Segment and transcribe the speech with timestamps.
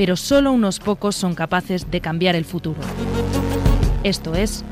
[0.00, 2.80] pero solo unos pocos son capaces de cambiar el futuro.
[4.02, 4.64] Esto es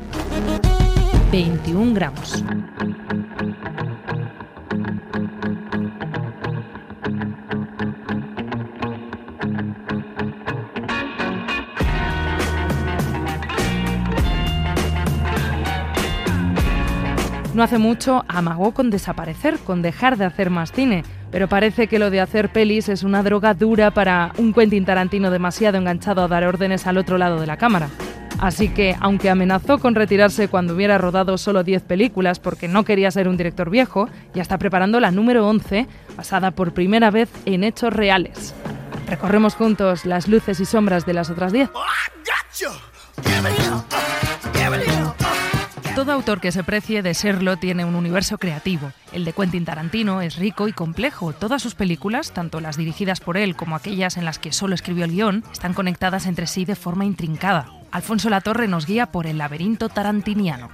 [1.31, 2.43] 21 gramos.
[17.59, 21.99] No hace mucho amagó con desaparecer, con dejar de hacer más cine, pero parece que
[21.99, 26.29] lo de hacer pelis es una droga dura para un Quentin Tarantino demasiado enganchado a
[26.29, 27.89] dar órdenes al otro lado de la cámara.
[28.39, 33.11] Así que, aunque amenazó con retirarse cuando hubiera rodado solo 10 películas porque no quería
[33.11, 37.65] ser un director viejo, ya está preparando la número 11, basada por primera vez en
[37.65, 38.55] hechos reales.
[39.09, 41.71] Recorremos juntos las luces y sombras de las otras 10.
[45.95, 48.91] Todo autor que se precie de serlo tiene un universo creativo.
[49.11, 51.33] El de Quentin Tarantino es rico y complejo.
[51.33, 55.03] Todas sus películas, tanto las dirigidas por él como aquellas en las que solo escribió
[55.05, 57.67] el guion, están conectadas entre sí de forma intrincada.
[57.91, 60.69] Alfonso Latorre nos guía por el laberinto tarantiniano.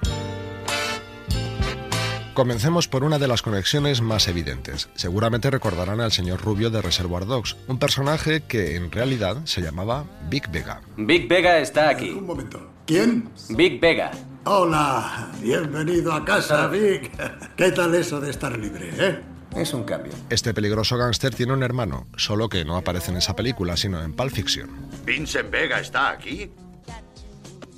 [2.34, 4.90] Comencemos por una de las conexiones más evidentes.
[4.94, 10.04] Seguramente recordarán al señor Rubio de Reservoir Dogs, un personaje que en realidad se llamaba
[10.28, 10.82] Big Vega.
[10.98, 12.10] Big Vega está aquí.
[12.10, 12.70] Un momento.
[12.84, 13.30] ¿Quién?
[13.48, 14.10] Big Vega.
[14.48, 17.10] Hola, bienvenido a casa, Vic.
[17.56, 19.20] ¿Qué tal eso de estar libre, eh?
[19.56, 20.12] Es un cambio.
[20.30, 24.12] Este peligroso gángster tiene un hermano, solo que no aparece en esa película, sino en
[24.12, 24.70] Pulp Fiction.
[25.04, 26.48] ¿Vincent Vega está aquí?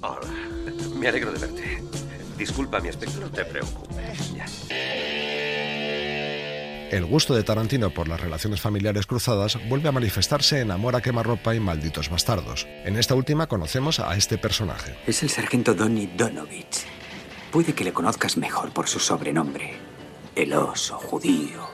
[0.02, 0.28] Hola,
[0.94, 1.82] me alegro de verte.
[2.36, 3.18] Disculpa mi aspecto.
[3.18, 4.34] No te preocupes.
[4.34, 4.44] Ya.
[6.90, 11.02] El gusto de Tarantino por las relaciones familiares cruzadas vuelve a manifestarse en Amor a
[11.02, 12.66] quemarropa y Malditos bastardos.
[12.84, 14.96] En esta última conocemos a este personaje.
[15.06, 16.86] Es el sargento Donny Donovich.
[17.52, 19.74] Puede que le conozcas mejor por su sobrenombre.
[20.34, 21.68] El oso judío.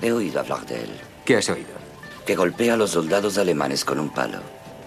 [0.00, 0.90] He oído hablar de él.
[1.24, 1.74] ¿Qué has oído?
[2.24, 4.38] Que golpea a los soldados alemanes con un palo.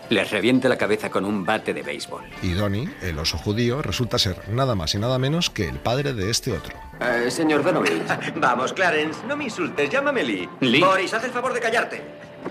[0.09, 2.23] Les reviente la cabeza con un bate de béisbol.
[2.41, 6.13] Y Donny, el oso judío, resulta ser nada más y nada menos que el padre
[6.13, 6.75] de este otro.
[6.99, 8.03] Eh, señor Donovich.
[8.35, 10.49] Vamos, Clarence, no me insultes, llámame Lee.
[10.61, 10.79] Lee.
[10.79, 12.01] Boris, haz el favor de callarte.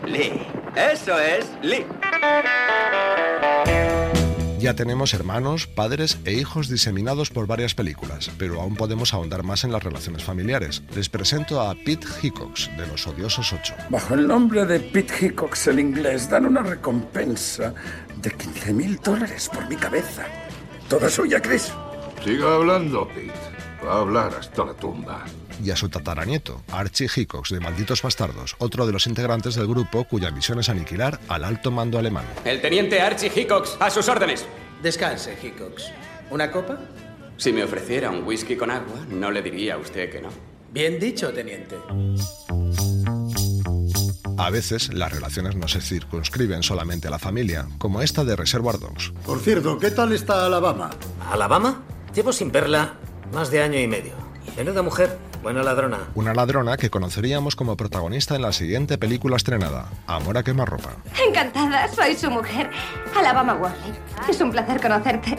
[0.07, 0.43] Lee.
[0.75, 1.87] Eso es, Lee.
[4.67, 9.63] Ya tenemos hermanos, padres e hijos diseminados por varias películas, pero aún podemos ahondar más
[9.63, 10.83] en las relaciones familiares.
[10.93, 13.75] Les presento a Pete Hickox, de Los Odiosos 8.
[13.91, 17.75] Bajo el nombre de Pete Hickox el inglés dan una recompensa
[18.21, 20.25] de 15 mil dólares por mi cabeza.
[20.89, 21.73] Toda suya, Chris.
[22.25, 23.33] Siga hablando, Pete.
[23.87, 25.25] Va a hablar hasta la tumba.
[25.65, 30.05] Y a su tataranieto, Archie Hickox, de Malditos Bastardos, otro de los integrantes del grupo
[30.05, 32.25] cuya misión es aniquilar al alto mando alemán.
[32.45, 34.45] El teniente Archie Hickox, a sus órdenes.
[34.83, 35.91] Descanse, Hickox.
[36.31, 36.79] ¿Una copa?
[37.37, 40.29] Si me ofreciera un whisky con agua, no le diría a usted que no.
[40.73, 41.77] Bien dicho, teniente.
[44.39, 48.79] A veces las relaciones no se circunscriben solamente a la familia, como esta de Reservoir
[48.79, 49.13] Dogs.
[49.25, 50.91] Por cierto, ¿qué tal está Alabama?
[51.31, 51.83] ¿Alabama?
[52.15, 52.95] Llevo sin verla
[53.33, 54.13] más de año y medio.
[54.57, 55.99] Menuda mujer, buena ladrona.
[56.17, 60.97] Una ladrona que conoceríamos como protagonista en la siguiente película estrenada, Amor a quemarropa.
[61.25, 62.69] Encantada, soy su mujer,
[63.15, 63.95] Alabama Worley.
[64.29, 65.39] Es un placer conocerte.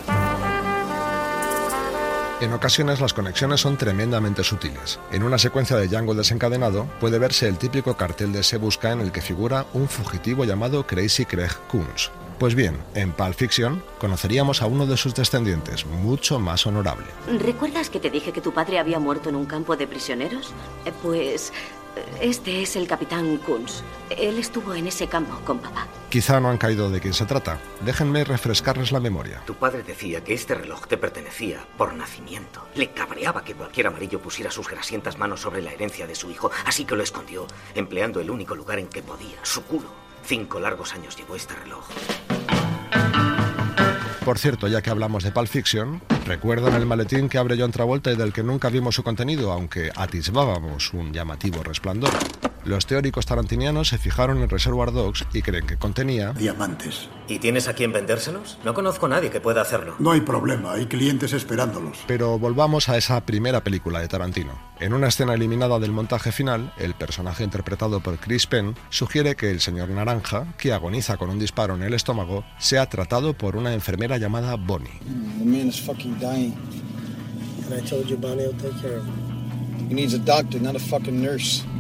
[2.40, 4.98] En ocasiones las conexiones son tremendamente sutiles.
[5.12, 9.02] En una secuencia de Django desencadenado puede verse el típico cartel de Se Busca en
[9.02, 12.12] el que figura un fugitivo llamado Crazy Craig Coons.
[12.40, 17.08] Pues bien, en Pulp Fiction conoceríamos a uno de sus descendientes, mucho más honorable.
[17.40, 20.54] ¿Recuerdas que te dije que tu padre había muerto en un campo de prisioneros?
[20.86, 21.52] Eh, Pues
[21.96, 23.82] eh, este es el capitán Kunz.
[24.12, 25.88] Él estuvo en ese campo con papá.
[26.10, 27.58] Quizá no han caído de quién se trata.
[27.82, 29.42] Déjenme refrescarles la memoria.
[29.48, 32.68] Tu padre decía que este reloj te pertenecía por nacimiento.
[32.76, 36.52] Le cabreaba que cualquier amarillo pusiera sus grasientas manos sobre la herencia de su hijo,
[36.66, 40.07] así que lo escondió, empleando el único lugar en que podía, su culo.
[40.28, 41.88] Cinco largos años llevó este reloj.
[44.26, 48.12] Por cierto, ya que hablamos de Pulp Fiction, ¿recuerdan el maletín que abre John Travolta
[48.12, 52.12] y del que nunca vimos su contenido, aunque atisbábamos un llamativo resplandor?
[52.66, 56.34] Los teóricos tarantinianos se fijaron en Reservoir Dogs y creen que contenía...
[56.34, 57.08] Diamantes.
[57.28, 58.58] ¿Y tienes a quién vendérselos?
[58.64, 59.96] No conozco a nadie que pueda hacerlo.
[60.00, 62.00] No hay problema, hay clientes esperándolos.
[62.08, 64.58] Pero volvamos a esa primera película de Tarantino.
[64.80, 69.52] En una escena eliminada del montaje final, el personaje interpretado por Chris Penn sugiere que
[69.52, 73.74] el señor Naranja, que agoniza con un disparo en el estómago, sea tratado por una
[73.74, 75.00] enfermera llamada Bonnie.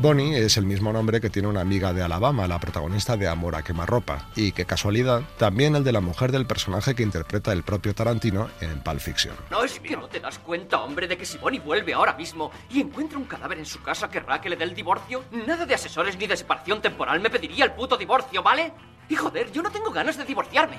[0.02, 3.56] Bonnie es el mismo nombre que tiene una amiga de Alabama, la protagonista de Amor
[3.56, 7.64] a quemarropa, y que casualidad, también el de la mujer del personaje que interpreta el
[7.64, 9.36] propio Tarantino en Pulp Fiction.
[9.52, 12.52] No es que no te das cuenta, hombre, de que si Bonnie vuelve ahora mismo
[12.70, 15.24] y encuentra un cadáver en su casa, querrá que le dé el divorcio.
[15.46, 18.72] Nada de asesores ni de separación temporal me pediría el puto divorcio, ¿vale?
[19.10, 20.78] Y joder, yo no tengo ganas de divorciarme.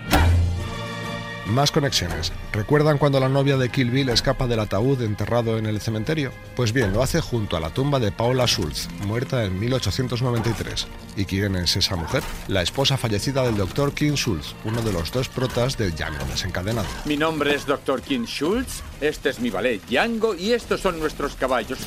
[1.48, 2.30] Más conexiones.
[2.52, 6.30] ¿Recuerdan cuando la novia de Kill Bill escapa del ataúd enterrado en el cementerio?
[6.54, 10.86] Pues bien, lo hace junto a la tumba de Paula Schultz, muerta en 1893.
[11.16, 12.22] ¿Y quién es esa mujer?
[12.48, 13.94] La esposa fallecida del Dr.
[13.94, 16.88] King Schultz, uno de los dos protas de Django desencadenado.
[17.06, 18.02] Mi nombre es Dr.
[18.02, 21.78] King Schultz, este es mi ballet Django y estos son nuestros caballos.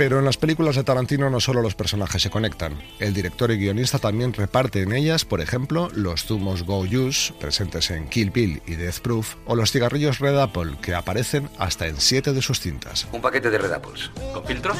[0.00, 3.58] Pero en las películas de Tarantino no solo los personajes se conectan, el director y
[3.58, 8.62] guionista también reparte en ellas, por ejemplo, los zumos Go Juice, presentes en Kill Bill
[8.66, 12.60] y Death Proof, o los cigarrillos Red Apple, que aparecen hasta en siete de sus
[12.60, 13.08] cintas.
[13.12, 14.10] Un paquete de Red Apples.
[14.32, 14.72] ¿Con filtro?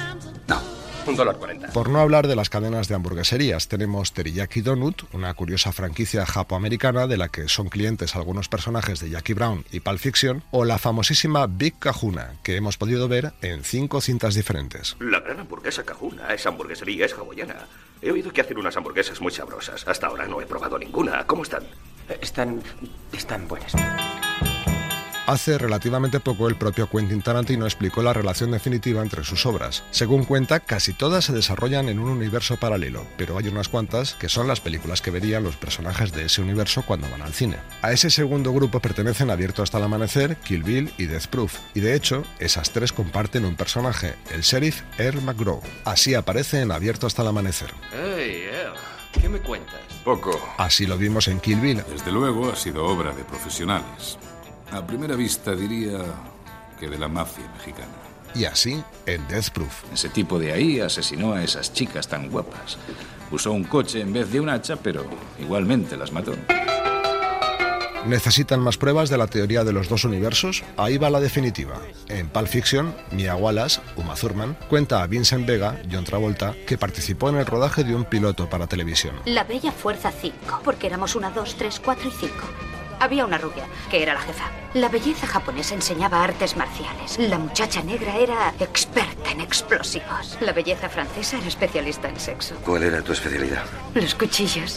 [0.49, 0.80] No.
[1.07, 1.69] Un dólar cuarenta.
[1.69, 7.07] Por no hablar de las cadenas de hamburgueserías, tenemos Teriyaki Donut, una curiosa franquicia japoamericana
[7.07, 10.79] de la que son clientes algunos personajes de Jackie Brown y Pulp Fiction, o la
[10.79, 14.97] famosísima Big Kahuna, que hemos podido ver en cinco cintas diferentes.
[15.01, 17.67] La gran hamburguesa Kahuna, esa hamburguesería es hawaiana.
[18.03, 19.87] He oído que hacen unas hamburguesas muy sabrosas.
[19.89, 21.27] Hasta ahora no he probado ninguna.
[21.27, 21.65] ¿Cómo están?
[22.21, 22.63] Están...
[23.13, 23.73] están buenas.
[25.31, 29.85] Hace relativamente poco el propio Quentin Tarantino explicó la relación definitiva entre sus obras.
[29.93, 34.29] Según cuenta, casi todas se desarrollan en un universo paralelo, pero hay unas cuantas que
[34.29, 37.59] son las películas que verían los personajes de ese universo cuando van al cine.
[37.81, 41.79] A ese segundo grupo pertenecen Abierto hasta el amanecer, Kill Bill y Death Proof, y
[41.79, 45.63] de hecho, esas tres comparten un personaje, el sheriff Earl McGraw.
[45.85, 47.73] Así aparece en Abierto hasta el amanecer.
[47.93, 48.75] Hey, Earl,
[49.13, 49.79] ¿qué me cuentas?
[50.05, 50.37] Poco.
[50.59, 51.85] Así lo vimos en Kill Bill.
[51.89, 54.19] Desde luego ha sido obra de profesionales.
[54.73, 55.99] A primera vista diría
[56.79, 57.93] que de la mafia mexicana.
[58.35, 59.85] Y así en Death Proof.
[59.93, 62.79] Ese tipo de ahí asesinó a esas chicas tan guapas.
[63.33, 65.05] Usó un coche en vez de un hacha, pero
[65.41, 66.35] igualmente las mató.
[68.07, 70.63] ¿Necesitan más pruebas de la teoría de los dos universos?
[70.77, 71.79] Ahí va la definitiva.
[72.09, 77.29] En Pulp Fiction, Mia Wallace, Uma Thurman, cuenta a Vincent Vega, John Travolta, que participó
[77.29, 79.17] en el rodaje de un piloto para televisión.
[79.27, 82.47] La Bella Fuerza 5, porque éramos una, dos, tres, cuatro y cinco.
[83.01, 84.45] Había una rubia, que era la jefa.
[84.75, 87.19] La belleza japonesa enseñaba artes marciales.
[87.19, 90.37] La muchacha negra era experta en explosivos.
[90.41, 92.57] La belleza francesa era especialista en sexo.
[92.63, 93.65] ¿Cuál era tu especialidad?
[93.95, 94.77] Los cuchillos.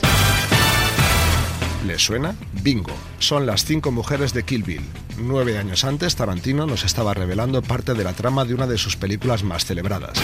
[1.85, 2.33] ¿Les suena?
[2.53, 2.93] Bingo.
[3.19, 4.89] Son las cinco mujeres de Kill Bill.
[5.17, 8.95] Nueve años antes, Tarantino nos estaba revelando parte de la trama de una de sus
[8.95, 10.17] películas más celebradas.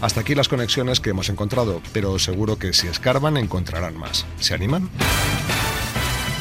[0.00, 4.26] Hasta aquí las conexiones que hemos encontrado, pero seguro que si escarban encontrarán más.
[4.40, 4.90] ¿Se animan?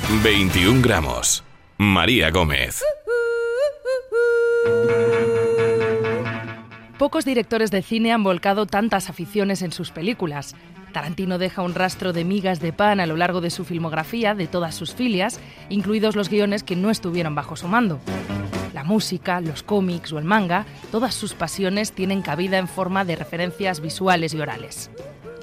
[0.10, 1.44] 21 gramos.
[1.78, 2.82] María Gómez.
[6.98, 10.56] Pocos directores de cine han volcado tantas aficiones en sus películas.
[10.94, 14.48] Tarantino deja un rastro de migas de pan a lo largo de su filmografía, de
[14.48, 18.00] todas sus filias, incluidos los guiones que no estuvieron bajo su mando.
[18.74, 23.18] La música, los cómics o el manga, todas sus pasiones tienen cabida en forma de
[23.18, 24.90] referencias visuales y orales.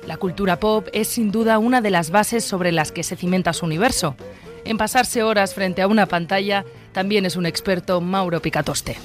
[0.07, 3.53] La cultura pop es sin duda una de las bases sobre las que se cimenta
[3.53, 4.17] su universo.
[4.65, 8.97] En pasarse horas frente a una pantalla también es un experto Mauro Picatoste.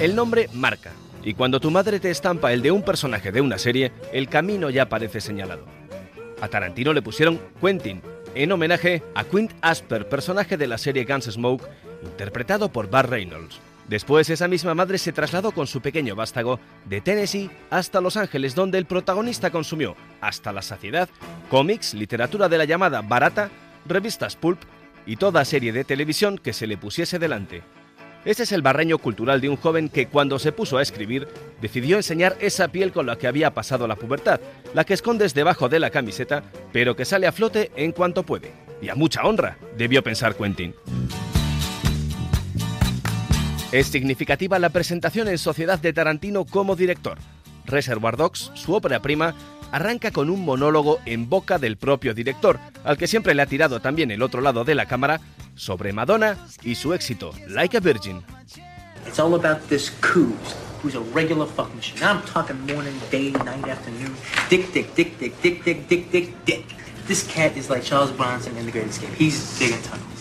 [0.00, 3.58] El nombre marca, y cuando tu madre te estampa el de un personaje de una
[3.58, 5.64] serie, el camino ya parece señalado.
[6.40, 8.02] A Tarantino le pusieron Quentin,
[8.34, 11.68] en homenaje a Quint Asper, personaje de la serie Gunsmoke,
[12.02, 13.60] interpretado por Bar Reynolds.
[13.88, 18.54] Después esa misma madre se trasladó con su pequeño vástago de Tennessee hasta Los Ángeles,
[18.54, 21.08] donde el protagonista consumió, hasta la saciedad,
[21.50, 23.50] cómics, literatura de la llamada barata,
[23.86, 24.60] revistas pulp
[25.04, 27.62] y toda serie de televisión que se le pusiese delante.
[28.24, 31.26] Ese es el barreño cultural de un joven que cuando se puso a escribir
[31.60, 34.40] decidió enseñar esa piel con la que había pasado la pubertad,
[34.74, 38.52] la que escondes debajo de la camiseta, pero que sale a flote en cuanto puede.
[38.80, 40.74] Y a mucha honra, debió pensar Quentin.
[43.72, 47.18] Es significativa la presentación en sociedad de Tarantino como director.
[47.64, 49.34] Reservoir Dogs, su ópera prima,
[49.72, 53.80] arranca con un monólogo en boca del propio director, al que siempre le ha tirado
[53.80, 55.20] también el otro lado de la cámara,
[55.54, 58.22] sobre Madonna y su éxito, Like a Virgin.
[59.06, 60.36] It's all about this coupe.
[60.82, 62.02] who's a regular fuck machine.
[62.02, 64.14] I'm talking morning, day, night, afternoon.
[64.50, 66.64] Dick, dick, dick, dick, dick, dick, dick, dick, dick.
[67.06, 69.10] This cat is like Charles Bronson in The Great Escape.
[69.14, 70.11] He's digging tunnels.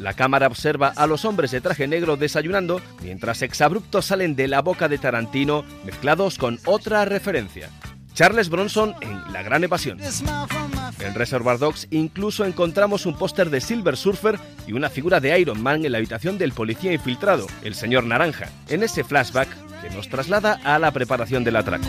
[0.00, 4.62] La cámara observa a los hombres de traje negro desayunando mientras exabruptos salen de la
[4.62, 7.68] boca de Tarantino mezclados con otra referencia.
[8.14, 10.00] Charles Bronson en La Gran Evasión.
[11.00, 15.62] En Reservoir Dogs incluso encontramos un póster de Silver Surfer y una figura de Iron
[15.62, 19.48] Man en la habitación del policía infiltrado, el señor Naranja, en ese flashback
[19.82, 21.84] que nos traslada a la preparación del atraco.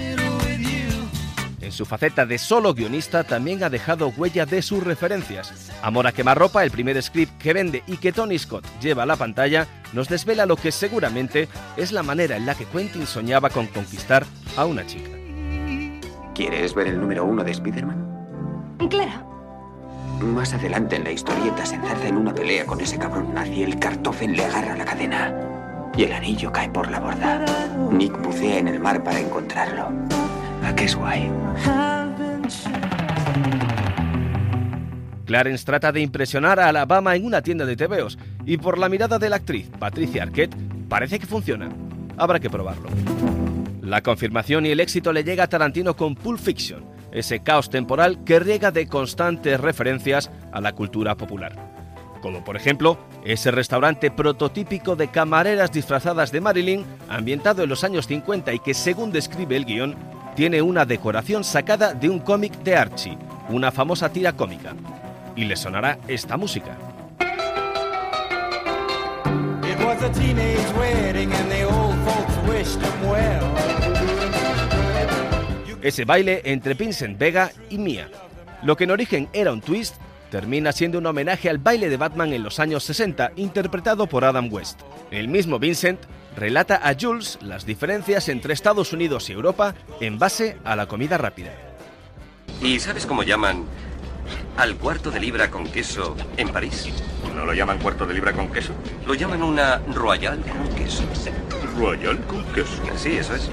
[1.71, 5.71] En su faceta de solo guionista también ha dejado huella de sus referencias.
[5.81, 9.15] Amor a quemarropa, el primer script que vende y que Tony Scott lleva a la
[9.15, 11.47] pantalla, nos desvela lo que seguramente
[11.77, 14.25] es la manera en la que Quentin soñaba con conquistar
[14.57, 15.11] a una chica.
[16.35, 18.75] ¿Quieres ver el número uno de Spider-Man?
[18.89, 20.19] Claro.
[20.19, 23.63] Más adelante en la historieta se enzarza en una pelea con ese cabrón nazi.
[23.63, 25.33] El cartofen le agarra la cadena.
[25.95, 27.45] Y el anillo cae por la borda.
[27.91, 30.20] Nick bucea en el mar para encontrarlo.
[30.63, 31.29] ¿A qué es guay?
[35.25, 39.17] Clarence trata de impresionar a Alabama en una tienda de tebeos y por la mirada
[39.17, 40.55] de la actriz Patricia Arquette
[40.89, 41.69] parece que funciona.
[42.17, 42.89] Habrá que probarlo.
[43.81, 48.23] La confirmación y el éxito le llega a Tarantino con Pulp Fiction, ese caos temporal
[48.25, 51.53] que riega de constantes referencias a la cultura popular.
[52.21, 58.05] Como por ejemplo, ese restaurante prototípico de camareras disfrazadas de Marilyn, ambientado en los años
[58.07, 59.95] 50 y que según describe el guion,
[60.35, 63.17] tiene una decoración sacada de un cómic de Archie,
[63.49, 64.73] una famosa tira cómica.
[65.35, 66.77] Y le sonará esta música.
[75.81, 78.09] Ese baile entre Vincent Vega y Mia.
[78.63, 79.95] Lo que en origen era un twist,
[80.29, 84.51] termina siendo un homenaje al baile de Batman en los años 60, interpretado por Adam
[84.51, 84.81] West.
[85.09, 85.99] El mismo Vincent
[86.35, 91.17] relata a Jules las diferencias entre Estados Unidos y Europa en base a la comida
[91.17, 91.51] rápida.
[92.61, 93.65] ¿Y sabes cómo llaman
[94.57, 96.89] al cuarto de libra con queso en París?
[97.35, 98.73] ¿No lo llaman cuarto de libra con queso?
[99.05, 101.03] Lo llaman una royal con queso.
[101.77, 102.81] ¿Royal con queso?
[102.95, 103.49] Sí, eso es.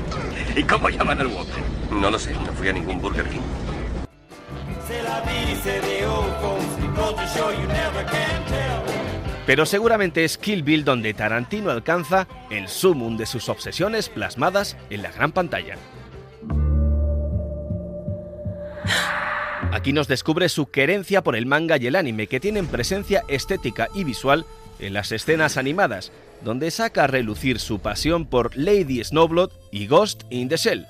[0.57, 1.63] ¿Y cómo llaman al Whopper?
[1.91, 3.41] No lo sé, no fui a ningún Burger King.
[9.49, 15.01] Pero seguramente es Kill Bill donde Tarantino alcanza el sumum de sus obsesiones plasmadas en
[15.01, 15.79] la gran pantalla.
[19.73, 23.89] Aquí nos descubre su querencia por el manga y el anime, que tienen presencia estética
[23.95, 24.45] y visual
[24.81, 26.13] en las escenas animadas,
[26.45, 30.87] donde saca a relucir su pasión por Lady Snowblood y Ghost in the Shell.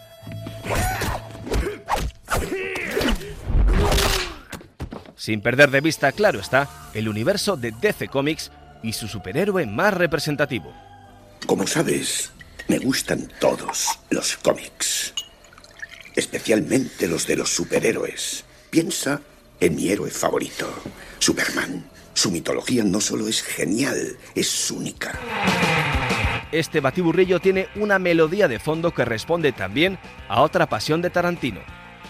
[5.28, 8.50] Sin perder de vista, claro está, el universo de DC Comics
[8.82, 10.72] y su superhéroe más representativo.
[11.44, 12.32] Como sabes,
[12.66, 15.12] me gustan todos los cómics,
[16.16, 18.46] especialmente los de los superhéroes.
[18.70, 19.20] Piensa
[19.60, 20.66] en mi héroe favorito,
[21.18, 21.84] Superman.
[22.14, 25.12] Su mitología no solo es genial, es única.
[26.52, 31.60] Este batiburrillo tiene una melodía de fondo que responde también a otra pasión de Tarantino,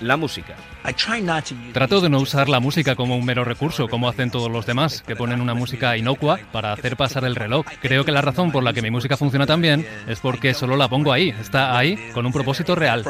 [0.00, 0.54] la música.
[1.72, 5.02] Trato de no usar la música como un mero recurso, como hacen todos los demás,
[5.02, 7.66] que ponen una música inocua para hacer pasar el reloj.
[7.80, 10.76] Creo que la razón por la que mi música funciona tan bien es porque solo
[10.76, 13.04] la pongo ahí, está ahí con un propósito real.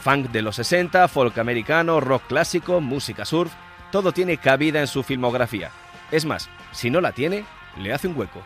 [0.00, 3.52] Funk de los 60, folk americano, rock clásico, música surf,
[3.90, 5.70] todo tiene cabida en su filmografía.
[6.10, 7.44] Es más, si no la tiene,
[7.78, 8.42] le hace un hueco.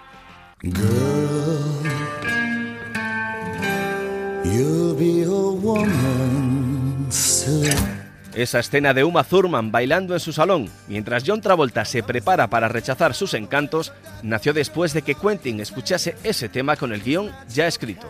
[8.34, 12.68] Esa escena de Uma Thurman bailando en su salón mientras John Travolta se prepara para
[12.68, 13.92] rechazar sus encantos
[14.22, 18.08] nació después de que Quentin escuchase ese tema con el guion ya escrito.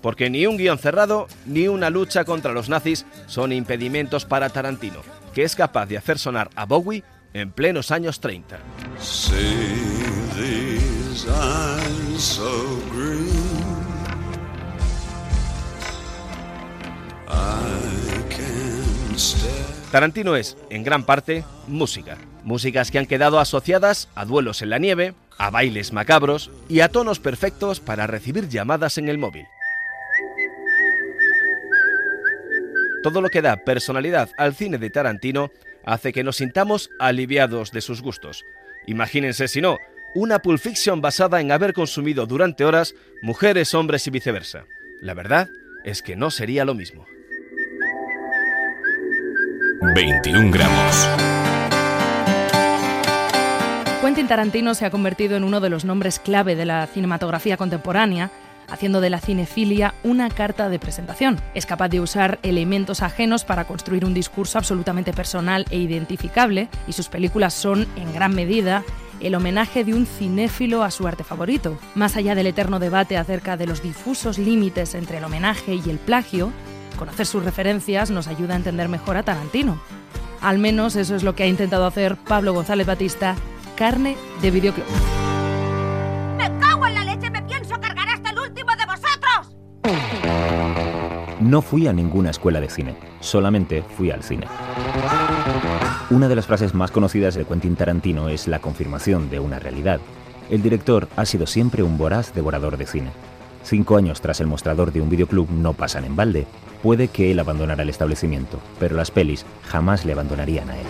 [0.00, 5.02] Porque ni un guion cerrado ni una lucha contra los nazis son impedimentos para Tarantino,
[5.34, 8.58] que es capaz de hacer sonar a Bowie en plenos años 30.
[19.90, 22.16] Tarantino es, en gran parte, música.
[22.44, 26.88] Músicas que han quedado asociadas a duelos en la nieve, a bailes macabros y a
[26.88, 29.46] tonos perfectos para recibir llamadas en el móvil.
[33.02, 35.50] Todo lo que da personalidad al cine de Tarantino
[35.84, 38.44] hace que nos sintamos aliviados de sus gustos.
[38.86, 39.78] Imagínense si no,
[40.14, 44.66] una Pulp Fiction basada en haber consumido durante horas mujeres, hombres y viceversa.
[45.00, 45.48] La verdad
[45.84, 47.06] es que no sería lo mismo.
[49.82, 51.08] 21 gramos.
[54.02, 58.30] Quentin Tarantino se ha convertido en uno de los nombres clave de la cinematografía contemporánea,
[58.68, 61.40] haciendo de la cinefilia una carta de presentación.
[61.54, 66.92] Es capaz de usar elementos ajenos para construir un discurso absolutamente personal e identificable, y
[66.92, 68.84] sus películas son, en gran medida,
[69.20, 71.78] el homenaje de un cinéfilo a su arte favorito.
[71.94, 75.98] Más allá del eterno debate acerca de los difusos límites entre el homenaje y el
[75.98, 76.52] plagio,
[77.00, 79.80] conocer sus referencias nos ayuda a entender mejor a Tarantino.
[80.42, 83.36] Al menos eso es lo que ha intentado hacer Pablo González Batista,
[83.74, 84.84] carne de videoclub.
[86.36, 87.30] ¡Me cago en la leche!
[87.30, 89.56] ¡Me pienso cargar hasta el último de vosotros!
[91.40, 94.46] No fui a ninguna escuela de cine, solamente fui al cine.
[96.10, 100.00] Una de las frases más conocidas de Quentin Tarantino es la confirmación de una realidad.
[100.50, 103.10] El director ha sido siempre un voraz devorador de cine.
[103.62, 106.46] Cinco años tras el mostrador de un videoclub no pasan en balde.
[106.82, 110.86] Puede que él abandonara el establecimiento, pero las pelis jamás le abandonarían a él.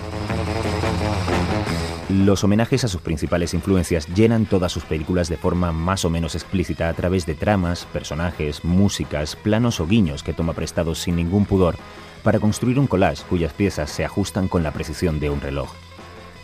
[2.08, 6.34] Los homenajes a sus principales influencias llenan todas sus películas de forma más o menos
[6.34, 11.44] explícita a través de tramas, personajes, músicas, planos o guiños que toma prestados sin ningún
[11.44, 11.76] pudor
[12.24, 15.70] para construir un collage cuyas piezas se ajustan con la precisión de un reloj.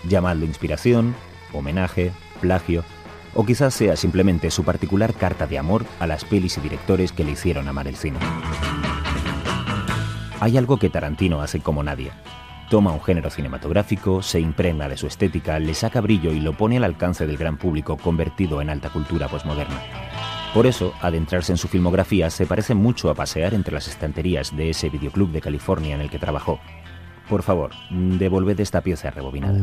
[0.08, 1.16] Llamadlo inspiración,
[1.52, 2.84] homenaje, plagio,
[3.34, 7.24] o quizás sea simplemente su particular carta de amor a las pelis y directores que
[7.24, 8.18] le hicieron amar el cine.
[10.40, 12.10] Hay algo que Tarantino hace como nadie.
[12.68, 16.76] Toma un género cinematográfico, se impregna de su estética, le saca brillo y lo pone
[16.76, 19.80] al alcance del gran público convertido en alta cultura posmoderna.
[20.52, 24.70] Por eso, adentrarse en su filmografía se parece mucho a pasear entre las estanterías de
[24.70, 26.60] ese videoclub de California en el que trabajó.
[27.28, 29.60] Por favor, devolved esta pieza rebobinada.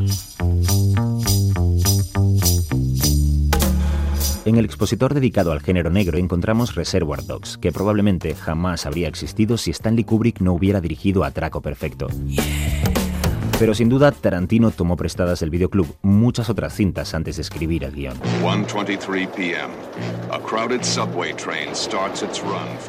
[4.46, 9.58] En el expositor dedicado al género negro encontramos Reservoir Dogs, que probablemente jamás habría existido
[9.58, 12.10] si Stanley Kubrick no hubiera dirigido Atraco Perfecto.
[13.64, 17.94] Pero sin duda, Tarantino tomó prestadas el videoclub muchas otras cintas antes de escribir el
[17.94, 18.18] guion.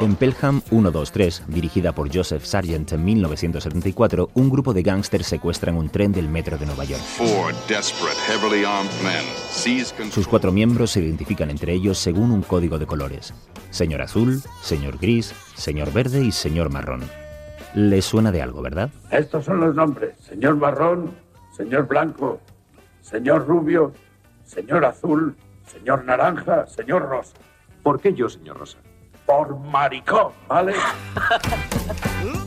[0.01, 5.91] En Pelham 123, dirigida por Joseph Sargent en 1974, un grupo de gángsters secuestran un
[5.91, 7.03] tren del metro de Nueva York.
[10.11, 13.33] Sus cuatro miembros se identifican entre ellos según un código de colores.
[13.71, 17.24] Señor azul, señor gris, señor verde y señor marrón.
[17.75, 18.91] Le suena de algo, ¿verdad?
[19.11, 20.17] Estos son los nombres.
[20.21, 21.11] Señor marrón,
[21.57, 22.41] señor blanco,
[23.01, 23.93] señor rubio,
[24.45, 27.35] señor azul, señor naranja, señor rosa.
[27.85, 28.79] ¿Por qué yo, señor Rosa?
[29.27, 30.73] Por maricón, ¿vale?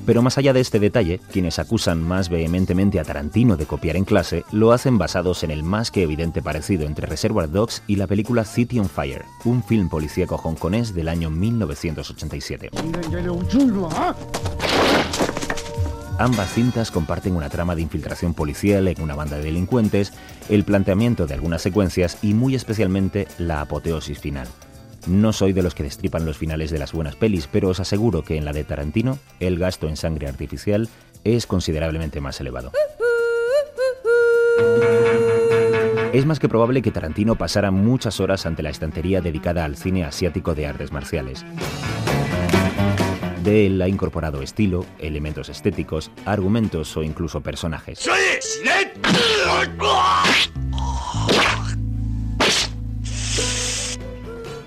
[0.06, 4.06] Pero más allá de este detalle, quienes acusan más vehementemente a Tarantino de copiar en
[4.06, 8.08] clase lo hacen basados en el más que evidente parecido entre Reservoir Dogs y la
[8.08, 12.72] película City on Fire, un film policíaco hongkonés del año 1987.
[16.20, 20.14] Ambas cintas comparten una trama de infiltración policial en una banda de delincuentes,
[20.50, 24.48] el planteamiento de algunas secuencias y muy especialmente la apoteosis final.
[25.06, 28.24] No soy de los que destripan los finales de las buenas pelis, pero os aseguro
[28.24, 30.90] que en la de Tarantino el gasto en sangre artificial
[31.24, 32.72] es considerablemente más elevado.
[36.14, 40.04] Es más que probable que Tarantino pasara muchas horas ante la estantería dedicada al cine
[40.04, 41.46] asiático de artes marciales.
[43.48, 48.06] De él ha incorporado estilo, elementos estéticos, argumentos o incluso personajes.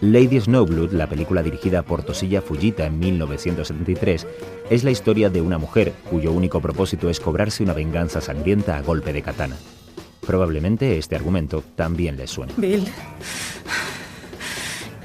[0.00, 4.26] Lady Snowblood, la película dirigida por Toshiya Fujita en 1973,
[4.70, 8.80] es la historia de una mujer cuyo único propósito es cobrarse una venganza sangrienta a
[8.80, 9.56] golpe de katana.
[10.26, 12.54] Probablemente este argumento también les suene.
[12.56, 12.88] Bill.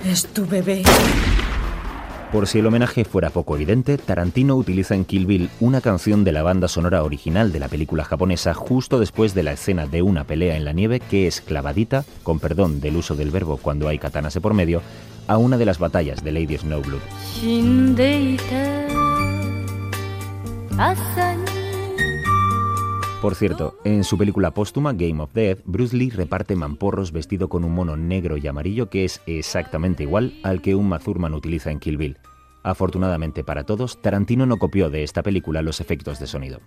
[0.05, 0.81] Es tu bebé.
[2.31, 6.31] Por si el homenaje fuera poco evidente, Tarantino utiliza en Kill Bill una canción de
[6.31, 10.25] la banda sonora original de la película japonesa justo después de la escena de una
[10.25, 13.99] pelea en la nieve que es clavadita, con perdón del uso del verbo cuando hay
[13.99, 14.81] katanas de por medio,
[15.27, 17.01] a una de las batallas de Lady Snowblood.
[23.21, 27.63] Por cierto, en su película póstuma Game of Death, Bruce Lee reparte mamporros vestido con
[27.63, 31.79] un mono negro y amarillo que es exactamente igual al que un Mazurman utiliza en
[31.79, 32.17] Kill Bill.
[32.61, 36.59] Afortunadamente para todos, Tarantino no copió de esta película los efectos de sonido.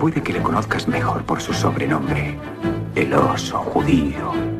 [0.00, 2.36] Puede que le conozcas mejor por su sobrenombre,
[2.94, 4.55] el oso judío.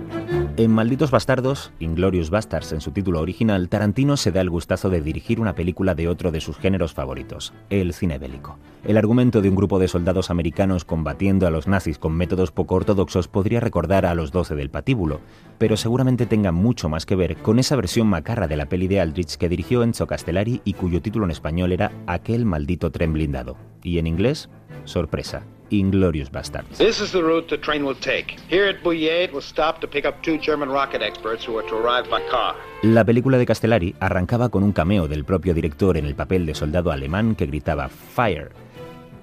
[0.59, 5.03] En Malditos Bastardos, Inglorious Bastards en su título original, Tarantino se da el gustazo de
[5.03, 8.57] dirigir una película de otro de sus géneros favoritos, el cine bélico.
[8.83, 12.77] El argumento de un grupo de soldados americanos combatiendo a los nazis con métodos poco
[12.77, 15.21] ortodoxos podría recordar a los Doce del Patíbulo,
[15.59, 18.99] pero seguramente tenga mucho más que ver con esa versión macarra de la peli de
[18.99, 23.59] Aldrich que dirigió Enzo Castellari y cuyo título en español era Aquel maldito tren blindado,
[23.83, 24.49] y en inglés,
[24.85, 26.79] sorpresa, Inglorious Bastards.
[26.79, 28.37] This is the route the train will take.
[28.49, 31.69] Here at Bouillet, it will stop to pick up two German rocket experts who are
[31.69, 32.55] to arrive by car.
[32.83, 36.55] La película de Castellari arrancaba con un cameo del propio director en el papel de
[36.55, 38.51] soldado alemán que gritaba Fire.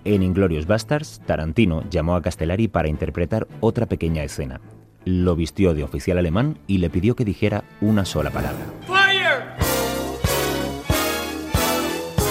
[0.06, 4.60] En Inglorious Bastards, Tarantino llamó a Castellari para interpretar otra pequeña escena.
[5.06, 8.66] Lo vistió de oficial alemán y le pidió que dijera una sola palabra.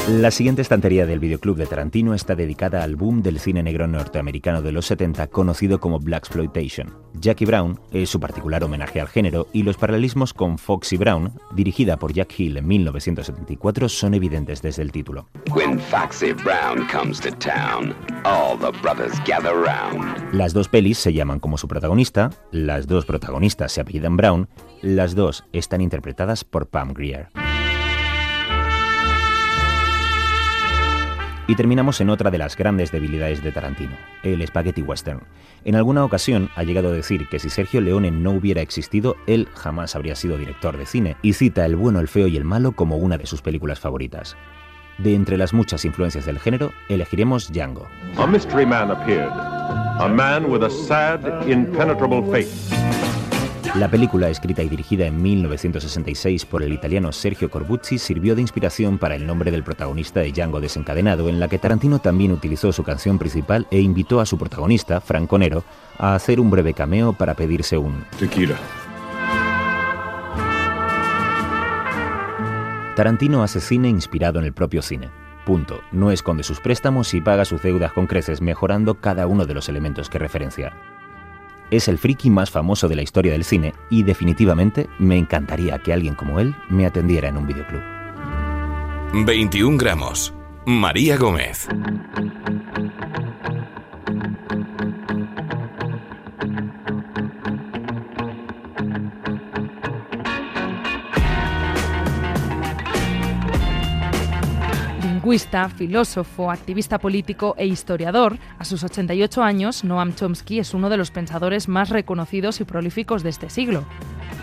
[0.08, 4.60] La siguiente estantería del videoclub de Tarantino está dedicada al boom del cine negro norteamericano
[4.60, 6.92] de los 70 conocido como Black Exploitation.
[7.14, 11.98] Jackie Brown es su particular homenaje al género y los paralelismos con Foxy Brown, dirigida
[11.98, 15.28] por Jack Hill en 1974, son evidentes desde el título.
[20.32, 24.48] Las dos pelis se llaman como su protagonista, las dos protagonistas se apellidan Brown,
[24.80, 27.28] las dos están interpretadas por Pam Grier.
[31.48, 35.22] Y terminamos en otra de las grandes debilidades de Tarantino, el spaghetti western.
[35.64, 39.48] En alguna ocasión ha llegado a decir que si Sergio Leone no hubiera existido, él
[39.54, 42.72] jamás habría sido director de cine, y cita El bueno, el feo y el malo
[42.72, 44.36] como una de sus películas favoritas.
[44.98, 47.88] De entre las muchas influencias del género, elegiremos Django.
[48.18, 53.01] A mystery man appeared, a man with a sad, impenetrable face.
[53.74, 58.98] La película, escrita y dirigida en 1966 por el italiano Sergio Corbucci, sirvió de inspiración
[58.98, 62.82] para el nombre del protagonista de Django desencadenado, en la que Tarantino también utilizó su
[62.82, 65.64] canción principal e invitó a su protagonista, Franco Nero,
[65.96, 68.56] a hacer un breve cameo para pedirse un tequila.
[72.94, 75.08] Tarantino hace cine inspirado en el propio cine.
[75.46, 75.80] Punto.
[75.92, 79.70] No esconde sus préstamos y paga sus deudas con creces, mejorando cada uno de los
[79.70, 80.74] elementos que referencia
[81.72, 85.92] es el friki más famoso de la historia del cine y definitivamente me encantaría que
[85.92, 87.82] alguien como él me atendiera en un videoclub.
[89.24, 90.34] 21 gramos.
[90.66, 91.66] María Gómez.
[105.32, 110.98] Lingüista, filósofo, activista político e historiador, a sus 88 años, Noam Chomsky es uno de
[110.98, 113.86] los pensadores más reconocidos y prolíficos de este siglo.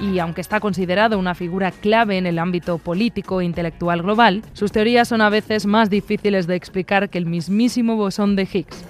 [0.02, 4.72] Y aunque está considerado una figura clave en el ámbito político e intelectual global, sus
[4.72, 8.84] teorías son a veces más difíciles de explicar que el mismísimo bosón de Higgs.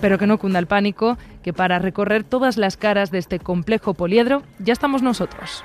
[0.00, 3.94] Pero que no cunda el pánico, que para recorrer todas las caras de este complejo
[3.94, 5.64] poliedro ya estamos nosotros.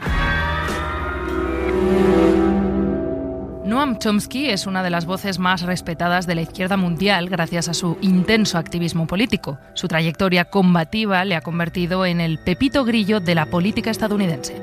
[3.77, 7.75] Noam Chomsky es una de las voces más respetadas de la izquierda mundial gracias a
[7.75, 9.59] su intenso activismo político.
[9.75, 14.59] Su trayectoria combativa le ha convertido en el pepito grillo de la política estadounidense.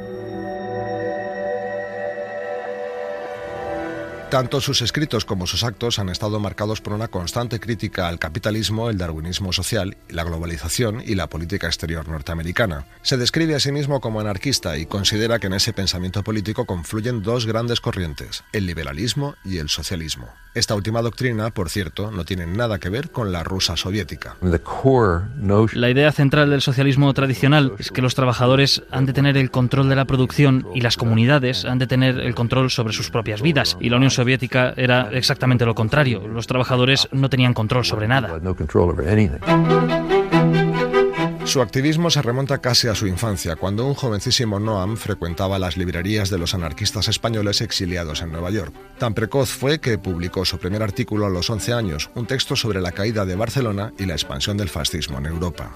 [4.34, 8.90] Tanto sus escritos como sus actos han estado marcados por una constante crítica al capitalismo,
[8.90, 12.84] el darwinismo social, la globalización y la política exterior norteamericana.
[13.02, 17.22] Se describe a sí mismo como anarquista y considera que en ese pensamiento político confluyen
[17.22, 20.26] dos grandes corrientes, el liberalismo y el socialismo.
[20.54, 24.36] Esta última doctrina, por cierto, no tiene nada que ver con la rusa soviética.
[25.74, 29.88] La idea central del socialismo tradicional es que los trabajadores han de tener el control
[29.88, 33.76] de la producción y las comunidades han de tener el control sobre sus propias vidas
[33.80, 34.23] y la Unión Soviética
[34.76, 36.26] era exactamente lo contrario.
[36.26, 38.40] Los trabajadores no tenían control sobre nada.
[41.44, 46.30] Su activismo se remonta casi a su infancia, cuando un jovencísimo Noam frecuentaba las librerías
[46.30, 48.74] de los anarquistas españoles exiliados en Nueva York.
[48.98, 52.80] Tan precoz fue que publicó su primer artículo a los 11 años, un texto sobre
[52.80, 55.70] la caída de Barcelona y la expansión del fascismo en Europa.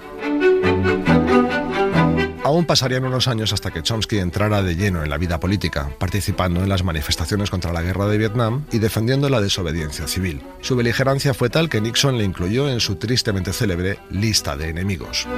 [2.49, 6.63] Aún pasarían unos años hasta que Chomsky entrara de lleno en la vida política, participando
[6.63, 10.41] en las manifestaciones contra la guerra de Vietnam y defendiendo la desobediencia civil.
[10.63, 15.29] Su beligerancia fue tal que Nixon le incluyó en su tristemente célebre lista de enemigos.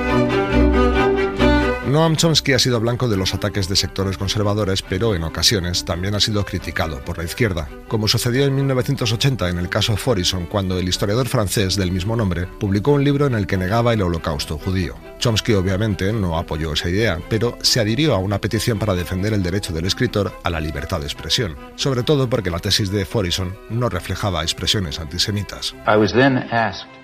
[1.90, 6.14] Noam Chomsky ha sido blanco de los ataques de sectores conservadores, pero en ocasiones también
[6.14, 10.78] ha sido criticado por la izquierda, como sucedió en 1980 en el caso Forison, cuando
[10.78, 14.56] el historiador francés del mismo nombre publicó un libro en el que negaba el holocausto
[14.56, 14.94] judío.
[15.18, 19.42] Chomsky obviamente no apoyó esa idea, pero se adhirió a una petición para defender el
[19.42, 23.56] derecho del escritor a la libertad de expresión, sobre todo porque la tesis de Forison
[23.68, 25.74] no reflejaba expresiones antisemitas.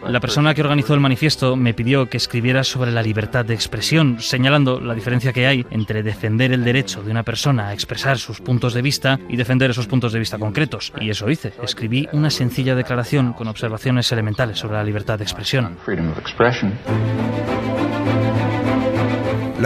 [0.08, 4.20] La persona que organizó el manifiesto me pidió que escribiera sobre la libertad de expresión,
[4.20, 8.40] señalando la diferencia que hay entre defender el derecho de una persona a expresar sus
[8.40, 10.92] puntos de vista y defender esos puntos de vista concretos.
[11.00, 11.52] Y eso hice.
[11.62, 15.76] Escribí una sencilla declaración con observaciones elementales sobre la libertad de expresión.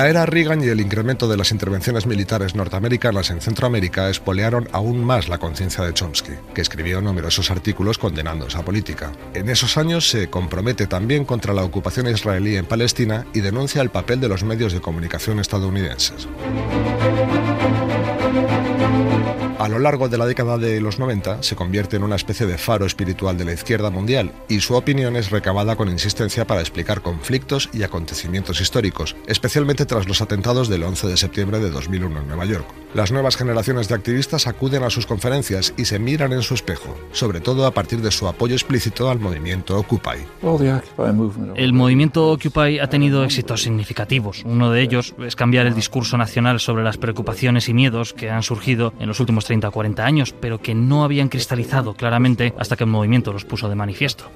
[0.01, 5.05] La era Reagan y el incremento de las intervenciones militares norteamericanas en Centroamérica espolearon aún
[5.05, 9.13] más la conciencia de Chomsky, que escribió numerosos artículos condenando esa política.
[9.35, 13.91] En esos años se compromete también contra la ocupación israelí en Palestina y denuncia el
[13.91, 16.27] papel de los medios de comunicación estadounidenses.
[19.61, 22.57] A lo largo de la década de los 90 se convierte en una especie de
[22.57, 27.03] faro espiritual de la izquierda mundial y su opinión es recabada con insistencia para explicar
[27.03, 32.27] conflictos y acontecimientos históricos, especialmente tras los atentados del 11 de septiembre de 2001 en
[32.27, 32.65] Nueva York.
[32.95, 36.99] Las nuevas generaciones de activistas acuden a sus conferencias y se miran en su espejo,
[37.13, 40.25] sobre todo a partir de su apoyo explícito al movimiento Occupy.
[41.55, 44.43] El movimiento Occupy ha tenido éxitos significativos.
[44.47, 48.43] Uno de ellos es cambiar el discurso nacional sobre las preocupaciones y miedos que han
[48.43, 52.77] surgido en los últimos 30 o 40 años, pero que no habían cristalizado claramente hasta
[52.77, 54.27] que el movimiento los puso de manifiesto.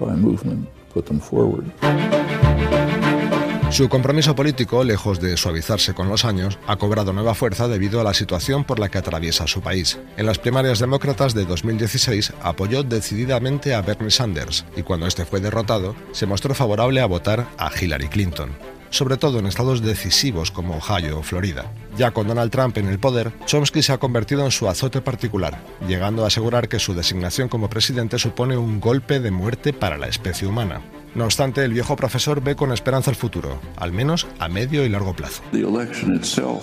[3.71, 8.05] Su compromiso político, lejos de suavizarse con los años, ha cobrado nueva fuerza debido a
[8.05, 10.01] la situación por la que atraviesa su país.
[10.17, 15.39] En las primarias demócratas de 2016 apoyó decididamente a Bernie Sanders y cuando este fue
[15.39, 18.51] derrotado, se mostró favorable a votar a Hillary Clinton
[18.95, 21.73] sobre todo en estados decisivos como Ohio o Florida.
[21.97, 25.59] Ya con Donald Trump en el poder, Chomsky se ha convertido en su azote particular,
[25.89, 30.07] llegando a asegurar que su designación como presidente supone un golpe de muerte para la
[30.07, 30.81] especie humana.
[31.15, 34.89] No obstante, el viejo profesor ve con esperanza el futuro, al menos a medio y
[34.89, 35.43] largo plazo.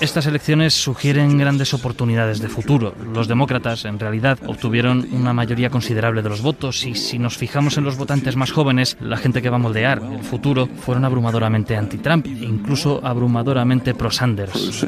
[0.02, 2.94] Estas elecciones sugieren grandes oportunidades de futuro.
[3.14, 7.78] Los demócratas, en realidad, obtuvieron una mayoría considerable de los votos y si nos fijamos
[7.78, 11.78] en los votantes más jóvenes, la gente que va a moldear el futuro, fueron abrumadoramente
[11.78, 14.86] anti-Trump, incluso abrumadoramente pro-Sanders.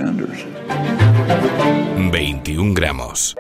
[2.12, 3.36] 21 gramos.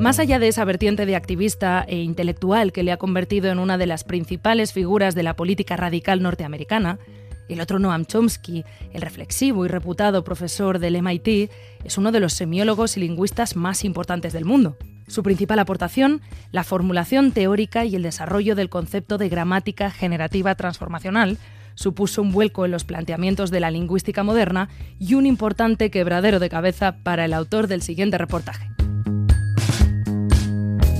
[0.00, 3.76] Más allá de esa vertiente de activista e intelectual que le ha convertido en una
[3.78, 7.00] de las principales figuras de la política radical norteamericana,
[7.48, 11.50] el otro Noam Chomsky, el reflexivo y reputado profesor del MIT,
[11.82, 14.76] es uno de los semiólogos y lingüistas más importantes del mundo.
[15.08, 16.20] Su principal aportación,
[16.52, 21.38] la formulación teórica y el desarrollo del concepto de gramática generativa transformacional,
[21.74, 24.68] supuso un vuelco en los planteamientos de la lingüística moderna
[25.00, 28.77] y un importante quebradero de cabeza para el autor del siguiente reportaje.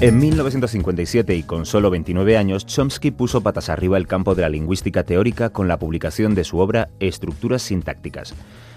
[0.00, 4.48] En 1957 y con solo 29 años, Chomsky puso patas arriba el campo de la
[4.48, 8.32] lingüística teórica con la publicación de su obra Estructuras sintácticas.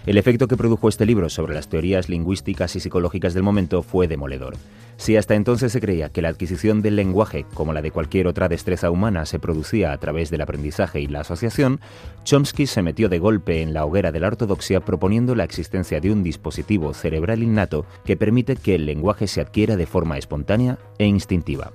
[0.08, 4.08] El efecto que produjo este libro sobre las teorías lingüísticas y psicológicas del momento fue
[4.08, 4.56] demoledor.
[4.98, 8.50] Si hasta entonces se creía que la adquisición del lenguaje, como la de cualquier otra
[8.50, 11.80] destreza humana, se producía a través del aprendizaje y la asociación,
[12.24, 16.12] Chomsky se metió de golpe en la hoguera de la ortodoxia proponiendo la existencia de
[16.12, 21.06] un dispositivo cerebral innato que permite que el lenguaje se adquiera de forma espontánea e
[21.06, 21.72] instintiva.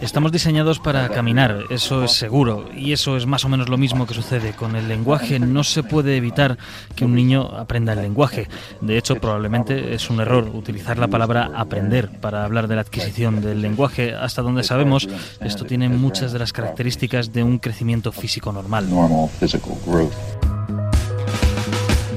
[0.00, 4.06] Estamos diseñados para caminar, eso es seguro, y eso es más o menos lo mismo
[4.06, 5.38] que sucede con el lenguaje.
[5.38, 6.56] No se puede evitar
[6.96, 8.48] que un niño aprenda el lenguaje.
[8.80, 13.42] De hecho, probablemente es un error utilizar la palabra aprender para hablar de la adquisición
[13.42, 14.14] del lenguaje.
[14.14, 15.06] Hasta donde sabemos,
[15.40, 18.88] esto tiene muchas de las características de un crecimiento físico normal.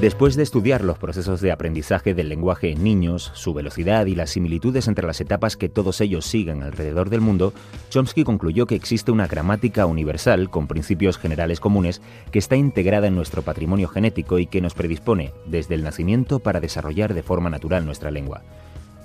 [0.00, 4.30] Después de estudiar los procesos de aprendizaje del lenguaje en niños, su velocidad y las
[4.30, 7.54] similitudes entre las etapas que todos ellos siguen alrededor del mundo,
[7.90, 12.02] Chomsky concluyó que existe una gramática universal con principios generales comunes
[12.32, 16.60] que está integrada en nuestro patrimonio genético y que nos predispone desde el nacimiento para
[16.60, 18.42] desarrollar de forma natural nuestra lengua.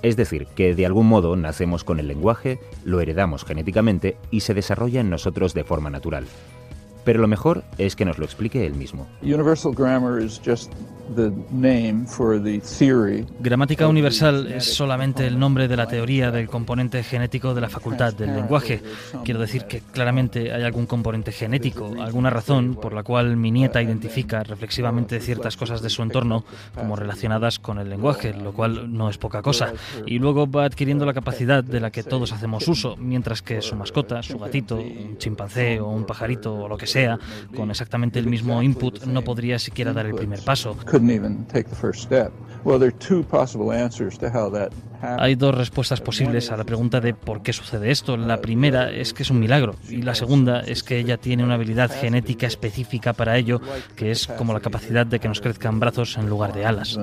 [0.02, 4.54] Es decir, que de algún modo nacemos con el lenguaje, lo heredamos genéticamente y se
[4.54, 6.26] desarrolla en nosotros de forma natural.
[7.10, 9.08] Pero lo mejor es que nos lo explique él mismo.
[13.40, 18.14] Gramática universal es solamente el nombre de la teoría del componente genético de la facultad
[18.14, 18.80] del lenguaje.
[19.24, 23.82] Quiero decir que claramente hay algún componente genético, alguna razón por la cual mi nieta
[23.82, 26.44] identifica reflexivamente ciertas cosas de su entorno
[26.76, 29.72] como relacionadas con el lenguaje, lo cual no es poca cosa.
[30.06, 33.74] Y luego va adquiriendo la capacidad de la que todos hacemos uso, mientras que su
[33.74, 36.99] mascota, su gatito, un chimpancé o un pajarito o lo que sea,
[37.54, 40.76] con exactamente el mismo input, no podría siquiera dar el primer paso.
[45.02, 48.16] Hay dos respuestas posibles a la pregunta de por qué sucede esto.
[48.16, 51.54] La primera es que es un milagro y la segunda es que ella tiene una
[51.54, 53.60] habilidad genética específica para ello,
[53.96, 56.98] que es como la capacidad de que nos crezcan brazos en lugar de alas.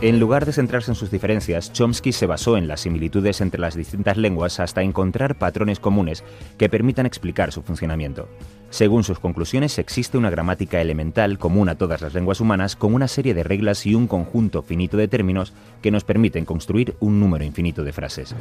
[0.00, 3.74] En lugar de centrarse en sus diferencias, Chomsky se basó en las similitudes entre las
[3.74, 6.22] distintas lenguas hasta encontrar patrones comunes
[6.56, 8.28] que permitan explicar su funcionamiento.
[8.70, 13.08] Según sus conclusiones, existe una gramática elemental común a todas las lenguas humanas con una
[13.08, 17.44] serie de reglas y un conjunto finito de términos que nos permiten construir un número
[17.44, 18.34] infinito de frases.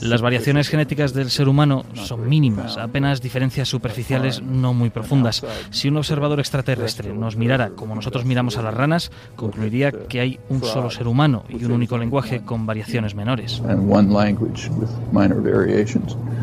[0.00, 5.44] Las variaciones genéticas del ser humano son mínimas, apenas diferencias superficiales no muy profundas.
[5.70, 10.40] Si un observador extraterrestre nos mirara como nosotros miramos a las ranas, concluiría que hay
[10.48, 13.62] un solo ser humano y un único lenguaje con variaciones menores.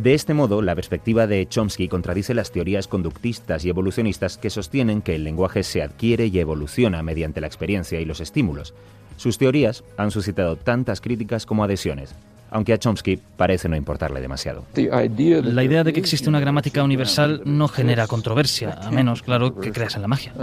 [0.01, 5.01] De este modo, la perspectiva de Chomsky contradice las teorías conductistas y evolucionistas que sostienen
[5.01, 8.73] que el lenguaje se adquiere y evoluciona mediante la experiencia y los estímulos.
[9.17, 12.15] Sus teorías han suscitado tantas críticas como adhesiones,
[12.51, 14.63] aunque a Chomsky parece no importarle demasiado.
[14.75, 19.71] La idea de que existe una gramática universal no genera controversia, a menos, claro, que
[19.71, 20.33] creas en la magia.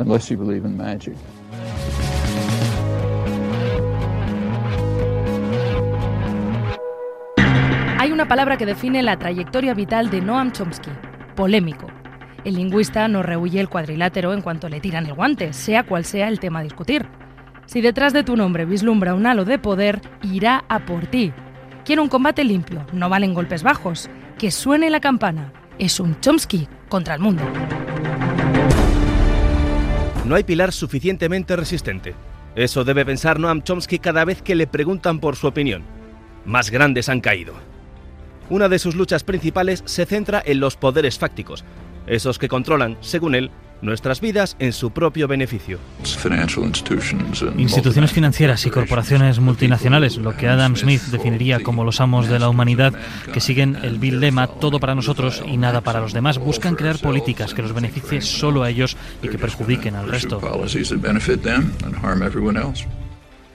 [8.17, 10.89] Una palabra que define la trayectoria vital de Noam Chomsky,
[11.35, 11.87] polémico.
[12.45, 16.29] El lingüista no rehuye el cuadrilátero en cuanto le tiran el guante, sea cual sea
[16.29, 17.07] el tema a discutir.
[17.67, 21.31] Si detrás de tu nombre vislumbra un halo de poder, irá a por ti.
[21.85, 24.09] Quiere un combate limpio, no valen golpes bajos.
[24.39, 25.53] Que suene la campana.
[25.79, 27.43] Es un Chomsky contra el mundo.
[30.25, 32.15] No hay pilar suficientemente resistente.
[32.55, 35.83] Eso debe pensar Noam Chomsky cada vez que le preguntan por su opinión.
[36.47, 37.76] Más grandes han caído.
[38.49, 41.65] Una de sus luchas principales se centra en los poderes fácticos,
[42.07, 43.51] esos que controlan, según él,
[43.83, 45.79] nuestras vidas en su propio beneficio.
[47.59, 52.49] Instituciones financieras y corporaciones multinacionales, lo que Adam Smith definiría como los amos de la
[52.49, 52.95] humanidad,
[53.33, 56.99] que siguen el vil lema todo para nosotros y nada para los demás, buscan crear
[56.99, 60.41] políticas que los beneficien solo a ellos y que perjudiquen al resto.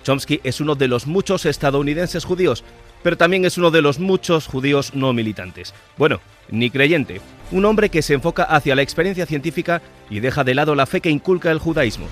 [0.04, 2.63] Chomsky es uno de los muchos estadounidenses judíos
[3.04, 5.74] pero también es uno de los muchos judíos no militantes.
[5.98, 10.56] Bueno, ni creyente, un hombre que se enfoca hacia la experiencia científica y deja de
[10.56, 12.06] lado la fe que inculca el judaísmo.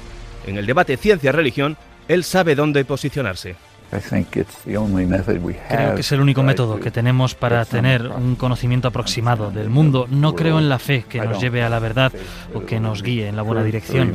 [0.47, 3.55] En el debate ciencia-religión, él sabe dónde posicionarse.
[5.67, 10.07] Creo que es el único método que tenemos para tener un conocimiento aproximado del mundo.
[10.09, 12.11] No creo en la fe que nos lleve a la verdad
[12.53, 14.11] o que nos guíe en la buena dirección.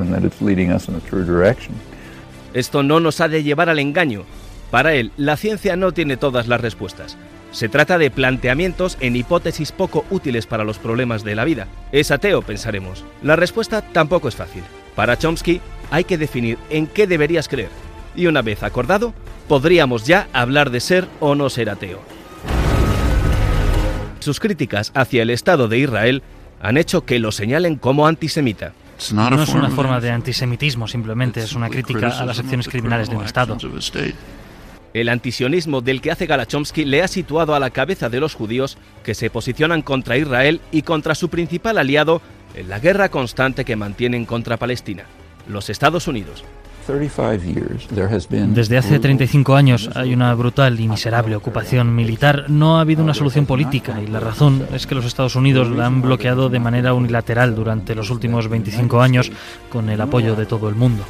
[2.52, 4.24] Esto no nos ha de llevar al engaño,
[4.70, 7.16] para él, la ciencia no tiene todas las respuestas.
[7.52, 11.68] Se trata de planteamientos en hipótesis poco útiles para los problemas de la vida.
[11.92, 13.04] Es ateo, pensaremos.
[13.22, 14.64] La respuesta tampoco es fácil.
[14.96, 17.70] Para Chomsky hay que definir en qué deberías creer.
[18.16, 19.14] Y una vez acordado,
[19.46, 22.00] podríamos ya hablar de ser o no ser ateo.
[24.18, 26.22] Sus críticas hacia el Estado de Israel
[26.60, 28.72] han hecho que lo señalen como antisemita.
[29.12, 33.16] No es una forma de antisemitismo, simplemente es una crítica a las acciones criminales de
[33.16, 33.56] un Estado.
[34.94, 38.34] El antisionismo del que hace gala Chomsky le ha situado a la cabeza de los
[38.34, 42.22] judíos que se posicionan contra Israel y contra su principal aliado
[42.54, 45.02] en la guerra constante que mantienen contra Palestina,
[45.48, 46.44] los Estados Unidos.
[48.54, 52.44] Desde hace 35 años hay una brutal y miserable ocupación militar.
[52.48, 55.86] No ha habido una solución política y la razón es que los Estados Unidos la
[55.86, 59.32] han bloqueado de manera unilateral durante los últimos 25 años
[59.70, 61.02] con el apoyo de todo el mundo.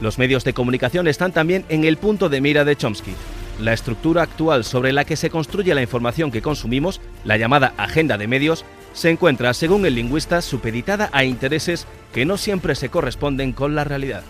[0.00, 3.14] Los medios de comunicación están también en el punto de mira de Chomsky.
[3.60, 8.16] La estructura actual sobre la que se construye la información que consumimos, la llamada agenda
[8.16, 13.52] de medios, se encuentra, según el lingüista, supeditada a intereses que no siempre se corresponden
[13.52, 14.22] con la realidad.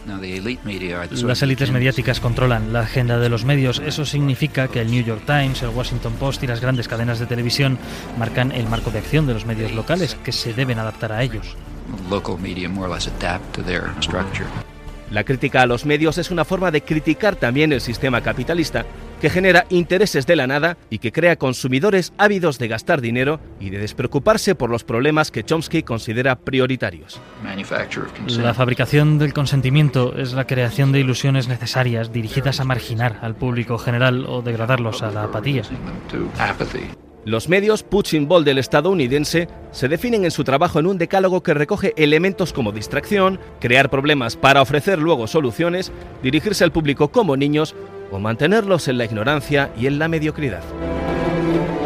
[1.22, 3.81] Las élites mediáticas controlan la agenda de los medios.
[3.85, 7.26] Eso significa que el New York Times, el Washington Post y las grandes cadenas de
[7.26, 7.78] televisión
[8.18, 11.57] marcan el marco de acción de los medios locales que se deben adaptar a ellos.
[15.11, 18.85] La crítica a los medios es una forma de criticar también el sistema capitalista,
[19.21, 23.71] que genera intereses de la nada y que crea consumidores ávidos de gastar dinero y
[23.71, 27.21] de despreocuparse por los problemas que Chomsky considera prioritarios.
[28.29, 33.79] La fabricación del consentimiento es la creación de ilusiones necesarias dirigidas a marginar al público
[33.79, 35.62] general o degradarlos a la apatía.
[37.24, 41.52] Los medios punching ball del estadounidense se definen en su trabajo en un decálogo que
[41.52, 47.74] recoge elementos como distracción, crear problemas para ofrecer luego soluciones, dirigirse al público como niños
[48.11, 50.62] o mantenerlos en la ignorancia y en la mediocridad.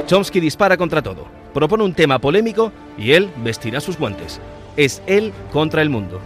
[0.07, 4.41] Chomsky dispara contra todo, propone un tema polémico y él vestirá sus guantes.
[4.77, 6.21] Es él contra el mundo.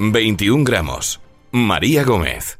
[0.00, 1.23] ...21 gramos.
[1.56, 2.58] María Gómez.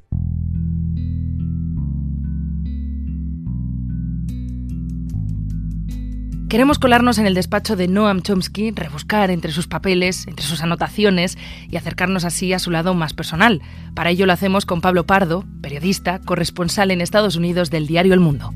[6.49, 11.36] Queremos colarnos en el despacho de Noam Chomsky, rebuscar entre sus papeles, entre sus anotaciones
[11.68, 13.62] y acercarnos así a su lado más personal.
[13.97, 18.20] Para ello lo hacemos con Pablo Pardo, periodista, corresponsal en Estados Unidos del diario El
[18.20, 18.55] Mundo.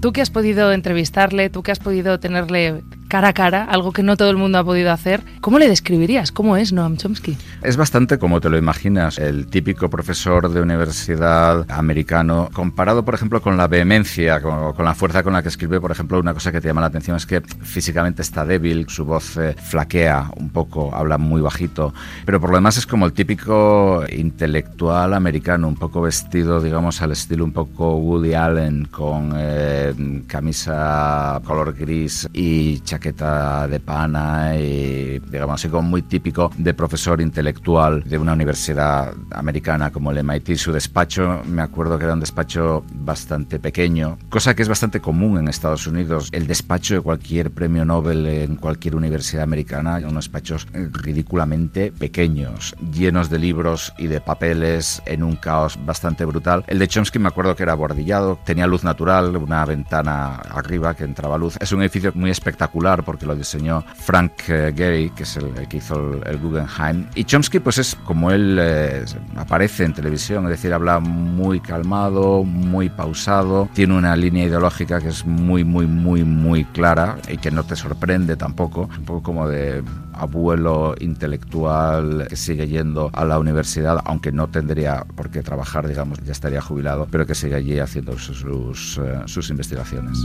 [0.00, 2.82] Tú que has podido entrevistarle, tú que has podido tenerle
[3.12, 5.20] cara a cara, algo que no todo el mundo ha podido hacer.
[5.42, 6.32] ¿Cómo le describirías?
[6.32, 7.36] ¿Cómo es Noam Chomsky?
[7.62, 13.42] Es bastante como te lo imaginas, el típico profesor de universidad americano, comparado, por ejemplo,
[13.42, 16.62] con la vehemencia, con, la fuerza con la que escribe, por ejemplo, una cosa que
[16.62, 20.94] te llama la atención es que físicamente está débil, su voz eh, flaquea un poco,
[20.94, 21.92] habla muy bajito,
[22.24, 27.12] pero por lo demás es como el típico intelectual americano, un poco vestido, digamos, al
[27.12, 35.18] estilo un poco Woody Allen, con eh, camisa color gris y chaqueta de pana y,
[35.18, 40.56] digamos así, como muy típico de profesor intelectual de una universidad americana como el MIT.
[40.56, 45.38] Su despacho, me acuerdo que era un despacho bastante pequeño, cosa que es bastante común
[45.38, 46.28] en Estados Unidos.
[46.32, 53.30] El despacho de cualquier premio Nobel en cualquier universidad americana, unos despachos ridículamente pequeños, llenos
[53.30, 56.64] de libros y de papeles en un caos bastante brutal.
[56.68, 61.04] El de Chomsky me acuerdo que era bordillado, tenía luz natural, una ventana arriba que
[61.04, 61.56] entraba luz.
[61.60, 65.78] Es un edificio muy espectacular porque lo diseñó Frank eh, Gehry, que es el, que
[65.78, 67.06] hizo el, Guggenheim.
[67.14, 69.04] Y Chomsky, pues es como él eh,
[69.36, 75.08] aparece en televisión, es decir, habla muy calmado, muy pausado, tiene una línea ideológica que
[75.08, 79.48] es muy, muy, muy, muy clara y que no te sorprende tampoco, un poco como
[79.48, 79.82] de
[80.12, 86.18] abuelo intelectual que sigue yendo a la universidad, aunque no tendría por qué trabajar, digamos,
[86.24, 90.18] ya estaría jubilado, pero que sigue allí haciendo sus, eh, sus investigaciones.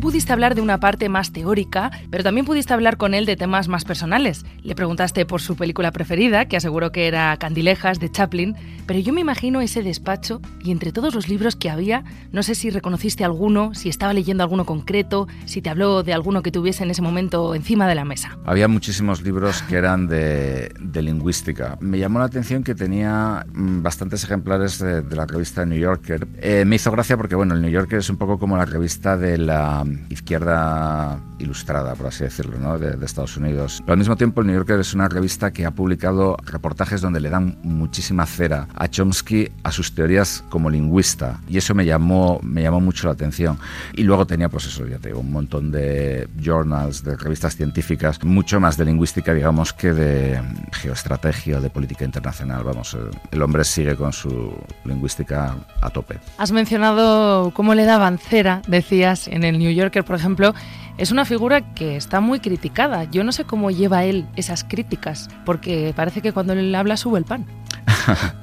[0.00, 3.68] Pudiste hablar de una parte más teórica, pero también pudiste hablar con él de temas
[3.68, 4.46] más personales.
[4.62, 9.12] Le preguntaste por su película preferida, que aseguró que era Candilejas de Chaplin, pero yo
[9.12, 13.24] me imagino ese despacho y entre todos los libros que había, no sé si reconociste
[13.24, 17.02] alguno, si estaba leyendo alguno concreto, si te habló de alguno que tuviese en ese
[17.02, 18.38] momento encima de la mesa.
[18.46, 21.76] Había muchísimos libros que eran de, lingüística.
[21.80, 26.26] Me llamó la atención que tenía mm, bastantes ejemplares de, la revista New Yorker.
[26.40, 29.16] Eh, me hizo gracia porque, bueno, el New Yorker es un poco como la revista
[29.16, 33.78] de la izquierda ilustrada, por así decirlo, de, Estados Unidos.
[33.80, 37.20] Pero al mismo tiempo, el New Yorker es una revista que ha publicado reportajes donde
[37.20, 41.40] le dan muchísima cera a Chomsky a sus teorías como lingüista.
[41.48, 43.58] Y eso me llamó, me llamó mucho la atención.
[43.94, 48.22] Y luego tenía, pues eso, ya te digo, un montón de journals, de revistas científicas,
[48.24, 50.40] mucho más de lingüística, digamos, que de
[50.72, 52.64] geoestrategia, de política internacional.
[52.64, 52.96] Vamos,
[53.30, 54.52] el hombre sigue con su
[54.84, 56.18] lingüística a tope.
[56.36, 60.54] Has mencionado cómo le daban cera, decías, en el New Yorker, por ejemplo,
[60.96, 63.04] es una figura que está muy criticada.
[63.04, 67.18] Yo no sé cómo lleva él esas críticas, porque parece que cuando él habla sube
[67.18, 67.46] el pan.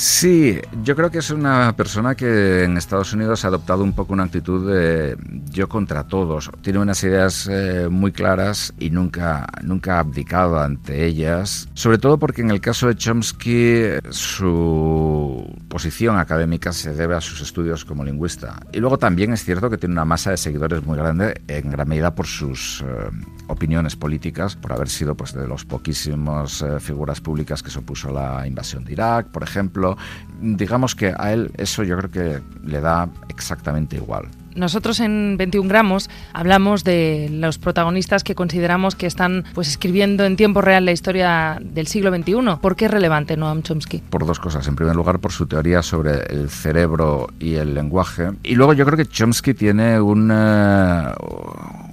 [0.00, 4.12] Sí, yo creo que es una persona que en Estados Unidos ha adoptado un poco
[4.12, 5.16] una actitud de
[5.50, 6.52] yo contra todos.
[6.62, 11.68] Tiene unas ideas eh, muy claras y nunca, nunca ha abdicado ante ellas.
[11.74, 17.40] Sobre todo porque en el caso de Chomsky su posición académica se debe a sus
[17.40, 18.60] estudios como lingüista.
[18.72, 21.88] Y luego también es cierto que tiene una masa de seguidores muy grande en gran
[21.88, 23.10] medida por sus eh,
[23.48, 28.10] opiniones políticas, por haber sido pues, de los poquísimos eh, figuras públicas que se opuso
[28.10, 29.87] a la invasión de Irak, por ejemplo
[30.40, 34.28] digamos que a él eso yo creo que le da exactamente igual.
[34.54, 40.36] Nosotros en 21 gramos hablamos de los protagonistas que consideramos que están pues escribiendo en
[40.36, 42.56] tiempo real la historia del siglo XXI.
[42.60, 43.98] ¿Por qué es relevante Noam Chomsky?
[44.10, 44.66] Por dos cosas.
[44.68, 48.32] En primer lugar, por su teoría sobre el cerebro y el lenguaje.
[48.42, 51.12] Y luego yo creo que Chomsky tiene un, eh,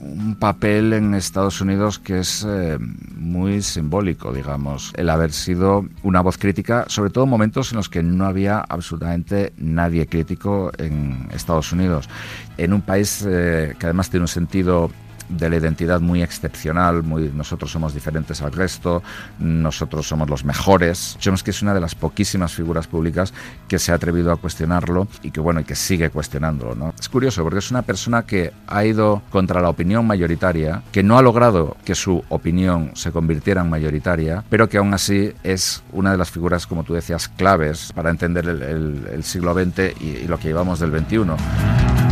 [0.02, 6.22] un papel en Estados Unidos que es eh, muy simbólico, digamos, el haber sido una
[6.22, 11.28] voz crítica, sobre todo en momentos en los que no había absolutamente nadie crítico en
[11.34, 12.10] Estados Unidos,
[12.58, 14.92] en un país eh, que además tiene un sentido
[15.30, 19.04] de la identidad muy excepcional, muy, nosotros somos diferentes al resto,
[19.40, 21.18] nosotros somos los mejores.
[21.20, 23.34] Chomsky es una de las poquísimas figuras públicas
[23.68, 26.94] que se ha atrevido a cuestionarlo y que bueno, y que sigue cuestionándolo, ¿no?
[27.00, 31.18] Es curioso porque es una persona que ha ido contra la opinión mayoritaria, que no
[31.18, 36.12] ha logrado que su opinión se convirtiera en mayoritaria, pero que aún así es una
[36.12, 40.38] de las figuras, como tú decías, claves para entender el, siglo XX y, y lo
[40.38, 42.05] que llevamos del XXI.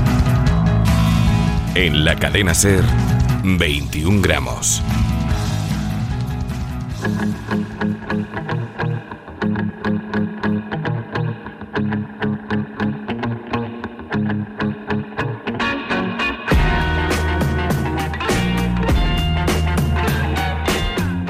[1.75, 2.83] En la cadena Ser,
[3.43, 4.83] 21 gramos.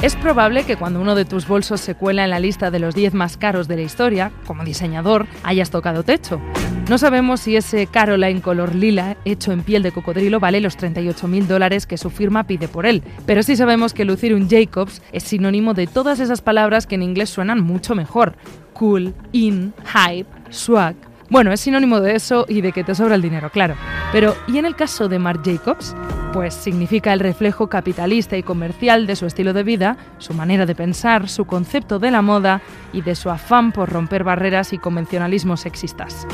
[0.04, 2.94] Es probable que cuando uno de tus bolsos se cuela en la lista de los
[2.94, 6.42] 10 más caros de la historia, como diseñador, hayas tocado techo.
[6.90, 11.48] No sabemos si ese Caroline color lila, hecho en piel de cocodrilo, vale los 38.000
[11.48, 15.24] dólares que su firma pide por él, pero sí sabemos que lucir un Jacobs es
[15.24, 18.36] sinónimo de todas esas palabras que en inglés suenan mucho mejor.
[18.74, 20.96] Cool, in, hype, swag,
[21.30, 23.76] bueno, es sinónimo de eso y de que te sobra el dinero, claro.
[24.12, 25.96] Pero, ¿y en el caso de Marc Jacobs?
[26.34, 30.74] Pues significa el reflejo capitalista y comercial de su estilo de vida, su manera de
[30.74, 35.62] pensar, su concepto de la moda y de su afán por romper barreras y convencionalismos
[35.62, 36.28] sexistas.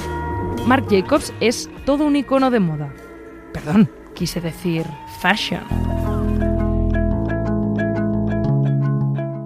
[0.66, 2.94] Marc Jacobs es todo un icono de moda.
[3.52, 4.86] Perdón, quise decir
[5.20, 5.64] fashion.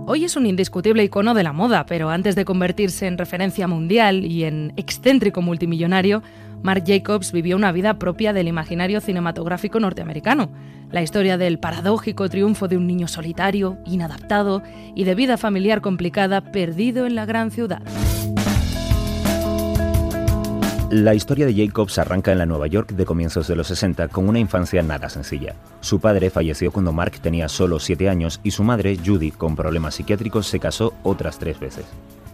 [0.05, 4.23] Hoy es un indiscutible icono de la moda, pero antes de convertirse en referencia mundial
[4.23, 6.21] y en excéntrico multimillonario,
[6.63, 10.49] Marc Jacobs vivió una vida propia del imaginario cinematográfico norteamericano.
[10.91, 14.63] La historia del paradójico triunfo de un niño solitario, inadaptado
[14.95, 17.81] y de vida familiar complicada perdido en la gran ciudad.
[20.89, 24.29] La historia de Jacobs arranca en la Nueva York de comienzos de los 60 con
[24.29, 25.55] una infancia nada sencilla.
[25.81, 29.95] Su padre falleció cuando Mark tenía solo 7 años y su madre, Judy, con problemas
[29.95, 31.85] psiquiátricos, se casó otras tres veces.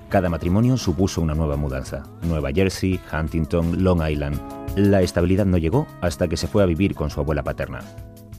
[0.09, 2.03] Cada matrimonio supuso una nueva mudanza.
[2.23, 4.41] Nueva Jersey, Huntington, Long Island.
[4.75, 7.81] La estabilidad no llegó hasta que se fue a vivir con su abuela paterna.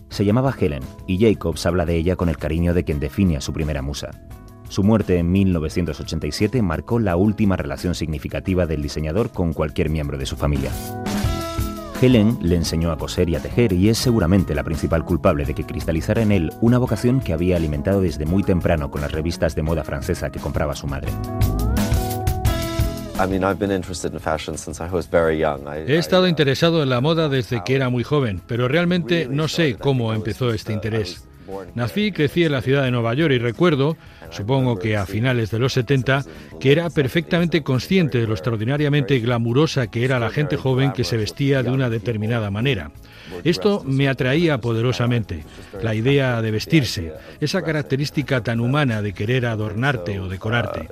[0.08, 3.40] Se llamaba Helen y Jacobs habla de ella con el cariño de quien define a
[3.40, 4.10] su primera musa.
[4.68, 10.26] Su muerte en 1987 marcó la última relación significativa del diseñador con cualquier miembro de
[10.26, 10.72] su familia.
[12.02, 15.54] Helen le enseñó a coser y a tejer y es seguramente la principal culpable de
[15.54, 19.54] que cristalizara en él una vocación que había alimentado desde muy temprano con las revistas
[19.54, 21.12] de moda francesa que compraba su madre.
[25.86, 29.76] He estado interesado en la moda desde que era muy joven, pero realmente no sé
[29.76, 31.24] cómo empezó este interés.
[31.74, 33.96] Nací y crecí en la ciudad de Nueva York y recuerdo,
[34.30, 36.24] supongo que a finales de los 70,
[36.58, 41.16] que era perfectamente consciente de lo extraordinariamente glamurosa que era la gente joven que se
[41.16, 42.90] vestía de una determinada manera.
[43.44, 45.44] Esto me atraía poderosamente,
[45.82, 50.88] la idea de vestirse, esa característica tan humana de querer adornarte o decorarte.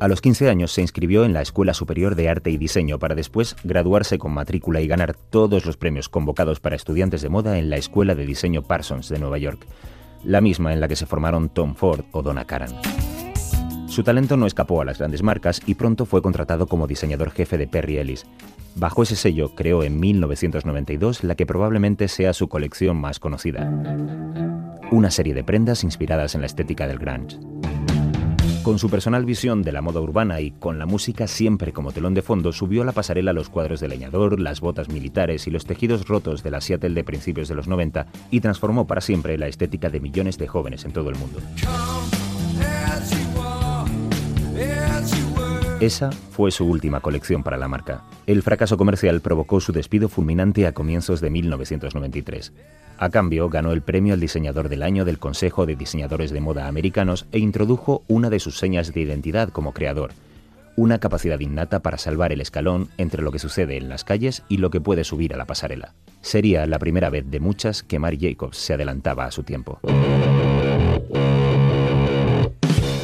[0.00, 3.16] A los 15 años se inscribió en la Escuela Superior de Arte y Diseño para
[3.16, 7.68] después graduarse con matrícula y ganar todos los premios convocados para estudiantes de moda en
[7.68, 9.66] la Escuela de Diseño Parsons de Nueva York,
[10.22, 12.70] la misma en la que se formaron Tom Ford o Donna Karan.
[13.88, 17.58] Su talento no escapó a las grandes marcas y pronto fue contratado como diseñador jefe
[17.58, 18.24] de Perry Ellis.
[18.76, 23.68] Bajo ese sello creó en 1992 la que probablemente sea su colección más conocida,
[24.92, 27.57] una serie de prendas inspiradas en la estética del grunge.
[28.68, 32.12] Con su personal visión de la moda urbana y con la música siempre como telón
[32.12, 35.64] de fondo, subió a la pasarela los cuadros de leñador, las botas militares y los
[35.64, 39.48] tejidos rotos de la Seattle de principios de los 90 y transformó para siempre la
[39.48, 41.40] estética de millones de jóvenes en todo el mundo.
[45.80, 48.02] Esa fue su última colección para la marca.
[48.26, 52.52] El fracaso comercial provocó su despido fulminante a comienzos de 1993.
[52.98, 56.66] A cambio, ganó el premio al diseñador del año del Consejo de Diseñadores de Moda
[56.66, 60.10] Americanos e introdujo una de sus señas de identidad como creador,
[60.74, 64.56] una capacidad innata para salvar el escalón entre lo que sucede en las calles y
[64.56, 65.94] lo que puede subir a la pasarela.
[66.22, 69.78] Sería la primera vez de muchas que Mary Jacobs se adelantaba a su tiempo.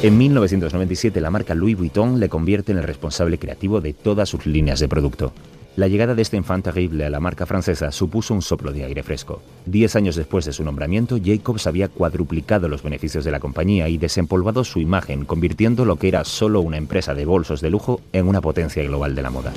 [0.03, 4.45] En 1997 la marca Louis Vuitton le convierte en el responsable creativo de todas sus
[4.45, 5.33] líneas de producto.
[5.77, 9.03] La llegada de este enfant terrible a la marca francesa supuso un soplo de aire
[9.03, 9.41] fresco.
[9.65, 13.97] Diez años después de su nombramiento, Jacobs había cuadruplicado los beneficios de la compañía y
[13.97, 18.27] desempolvado su imagen, convirtiendo lo que era solo una empresa de bolsos de lujo en
[18.27, 19.53] una potencia global de la moda.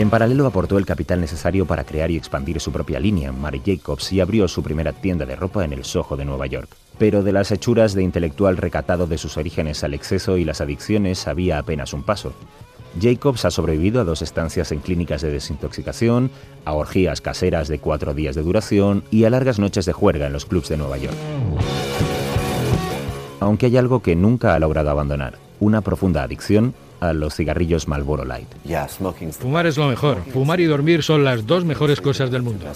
[0.00, 4.10] En paralelo aportó el capital necesario para crear y expandir su propia línea, Mary Jacobs,
[4.14, 6.70] y abrió su primera tienda de ropa en el Soho de Nueva York.
[6.96, 11.28] Pero de las hechuras de intelectual recatado de sus orígenes al exceso y las adicciones
[11.28, 12.32] había apenas un paso.
[12.98, 16.30] Jacobs ha sobrevivido a dos estancias en clínicas de desintoxicación,
[16.64, 20.32] a orgías caseras de cuatro días de duración y a largas noches de juerga en
[20.32, 21.16] los clubs de Nueva York.
[23.40, 28.24] Aunque hay algo que nunca ha logrado abandonar, una profunda adicción a los cigarrillos Marlboro
[28.24, 28.48] Light.
[29.38, 30.22] Fumar es lo mejor.
[30.32, 32.66] Fumar y dormir son las dos mejores cosas del mundo.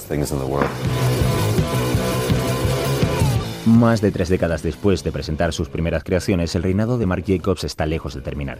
[3.66, 7.64] Más de tres décadas después de presentar sus primeras creaciones, el reinado de Marc Jacobs
[7.64, 8.58] está lejos de terminar.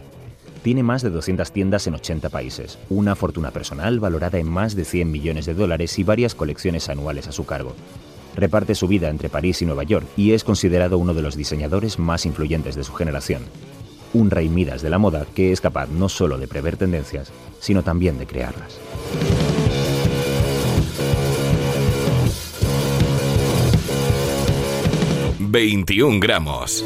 [0.63, 4.83] Tiene más de 200 tiendas en 80 países, una fortuna personal valorada en más de
[4.83, 7.75] 100 millones de dólares y varias colecciones anuales a su cargo.
[8.35, 11.99] Reparte su vida entre París y Nueva York y es considerado uno de los diseñadores
[11.99, 13.43] más influyentes de su generación
[14.15, 17.83] un rey Midas de la moda que es capaz no solo de prever tendencias, sino
[17.83, 18.79] también de crearlas.
[25.39, 26.83] ...21 gramos...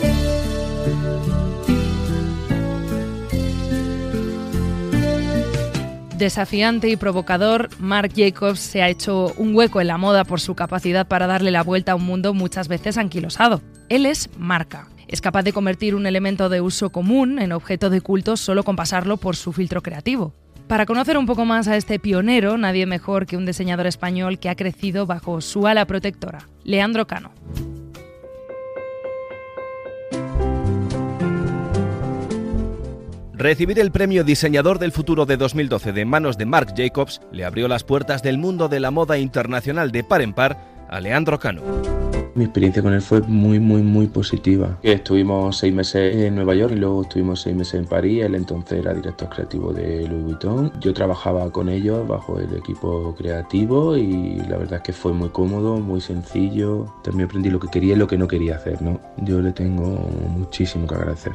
[6.18, 10.54] Desafiante y provocador, Marc Jacobs se ha hecho un hueco en la moda por su
[10.54, 13.62] capacidad para darle la vuelta a un mundo muchas veces anquilosado.
[13.88, 18.00] Él es marca es capaz de convertir un elemento de uso común en objeto de
[18.00, 20.36] culto solo con pasarlo por su filtro creativo.
[20.68, 24.50] Para conocer un poco más a este pionero, nadie mejor que un diseñador español que
[24.50, 27.32] ha crecido bajo su ala protectora, Leandro Cano.
[33.34, 37.68] Recibir el premio Diseñador del Futuro de 2012 de manos de Marc Jacobs le abrió
[37.68, 41.62] las puertas del mundo de la moda internacional de par en par a Leandro Cano.
[42.36, 44.78] Mi experiencia con él fue muy, muy, muy positiva.
[44.84, 48.24] Estuvimos seis meses en Nueva York y luego estuvimos seis meses en París.
[48.24, 50.72] Él entonces era director creativo de Louis Vuitton.
[50.80, 55.30] Yo trabajaba con ellos bajo el equipo creativo y la verdad es que fue muy
[55.30, 56.86] cómodo, muy sencillo.
[57.04, 58.82] También aprendí lo que quería y lo que no quería hacer.
[58.82, 59.02] ¿no?
[59.18, 59.84] Yo le tengo
[60.30, 61.34] muchísimo que agradecer.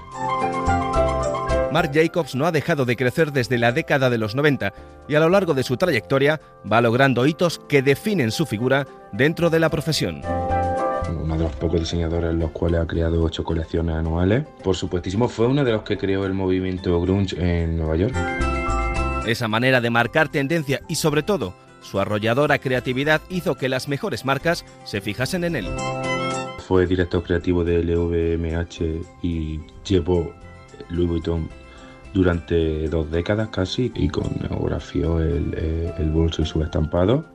[1.74, 4.72] Marc Jacobs no ha dejado de crecer desde la década de los 90
[5.08, 9.50] y a lo largo de su trayectoria va logrando hitos que definen su figura dentro
[9.50, 10.22] de la profesión.
[11.20, 14.44] Uno de los pocos diseñadores en los cuales ha creado ocho colecciones anuales.
[14.62, 18.14] Por supuestísimo, fue uno de los que creó el movimiento grunge en Nueva York.
[19.26, 24.24] Esa manera de marcar tendencia y sobre todo su arrolladora creatividad hizo que las mejores
[24.24, 25.66] marcas se fijasen en él.
[26.68, 30.32] Fue director creativo de LVMH y llevó
[30.88, 31.63] Louis Vuitton
[32.14, 37.26] durante dos décadas casi y coreografió el, eh, el bolso y su estampado.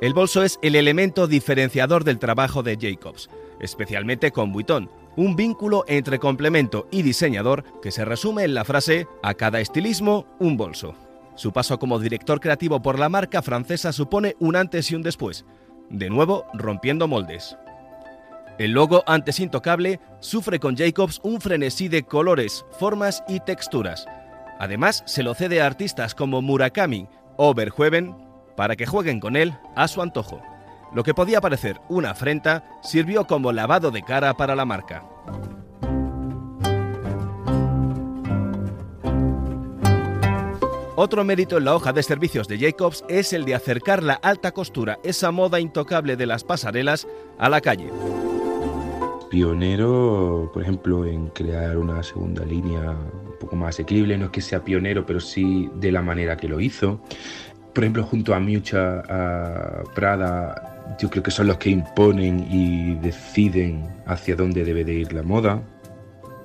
[0.00, 3.28] El bolso es el elemento diferenciador del trabajo de Jacobs,
[3.60, 9.08] especialmente con Vuitton, un vínculo entre complemento y diseñador que se resume en la frase
[9.22, 10.94] a cada estilismo un bolso.
[11.34, 15.44] Su paso como director creativo por la marca francesa supone un antes y un después,
[15.90, 17.56] de nuevo rompiendo moldes.
[18.58, 24.06] El logo antes intocable sufre con Jacobs un frenesí de colores, formas y texturas.
[24.58, 28.16] Además, se lo cede a artistas como Murakami o Verhoeven
[28.56, 30.40] para que jueguen con él a su antojo.
[30.94, 35.04] Lo que podía parecer una afrenta sirvió como lavado de cara para la marca.
[40.98, 44.52] Otro mérito en la hoja de servicios de Jacobs es el de acercar la alta
[44.52, 47.06] costura, esa moda intocable de las pasarelas,
[47.38, 47.90] a la calle
[49.30, 54.16] pionero, por ejemplo, en crear una segunda línea un poco más asequible.
[54.18, 57.00] No es que sea pionero, pero sí de la manera que lo hizo.
[57.72, 62.94] Por ejemplo, junto a Miucha, a Prada, yo creo que son los que imponen y
[62.94, 65.62] deciden hacia dónde debe de ir la moda.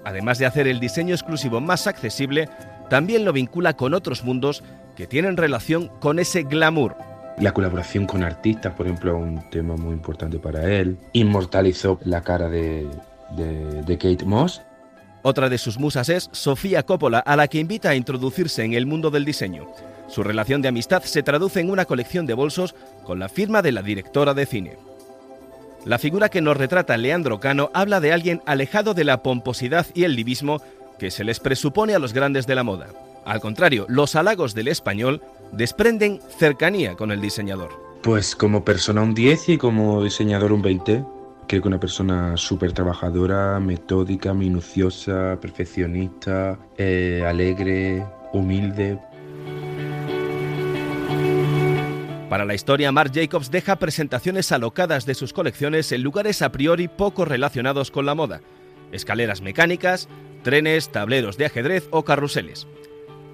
[0.04, 2.50] Además de hacer el diseño exclusivo más accesible,
[2.90, 4.64] también lo vincula con otros mundos
[4.96, 9.94] que tienen relación con ese glamour la colaboración con artistas, por ejemplo, un tema muy
[9.94, 10.98] importante para él.
[11.14, 12.88] Inmortalizó la cara de,
[13.36, 14.62] de, Kate Moss.
[15.24, 18.86] Otra de sus musas es Sofía Coppola, a la que invita a introducirse en el
[18.86, 19.68] mundo del diseño.
[20.08, 23.72] Su relación de amistad se traduce en una colección de bolsos con la firma de
[23.72, 24.78] la directora de cine.
[25.86, 30.04] La figura que nos retrata Leandro Cano habla de alguien alejado de la pomposidad y
[30.04, 30.62] el divismo
[31.00, 32.88] que se les presupone a los grandes de la moda.
[33.26, 35.22] Al contrario, los halagos del español
[35.52, 37.70] desprenden cercanía con el diseñador.
[38.04, 41.06] Pues como persona un 10 y como diseñador un 20.
[41.48, 49.00] Creo que una persona súper trabajadora, metódica, minuciosa, perfeccionista, eh, alegre, humilde.
[52.30, 56.88] Para la historia, Marc Jacobs deja presentaciones alocadas de sus colecciones en lugares a priori
[56.88, 58.40] poco relacionados con la moda.
[58.94, 60.08] Escaleras mecánicas,
[60.42, 62.68] trenes, tableros de ajedrez o carruseles.